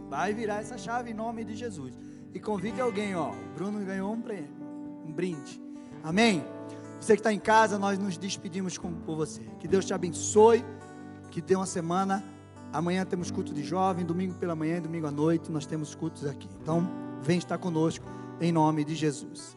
[0.10, 1.98] Vai virar essa chave em nome de Jesus.
[2.34, 3.32] E convide alguém, ó.
[3.32, 4.22] O Bruno ganhou um
[5.06, 5.62] um brinde.
[6.04, 6.44] Amém?
[7.00, 9.42] Você que está em casa, nós nos despedimos com, por você.
[9.60, 10.64] Que Deus te abençoe.
[11.32, 12.24] Que dê uma semana.
[12.74, 16.26] Amanhã temos culto de jovem, domingo pela manhã e domingo à noite nós temos cultos
[16.26, 16.50] aqui.
[16.62, 16.86] Então,
[17.22, 18.06] vem estar conosco
[18.42, 19.56] em nome de Jesus.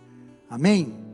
[0.49, 1.08] Amém?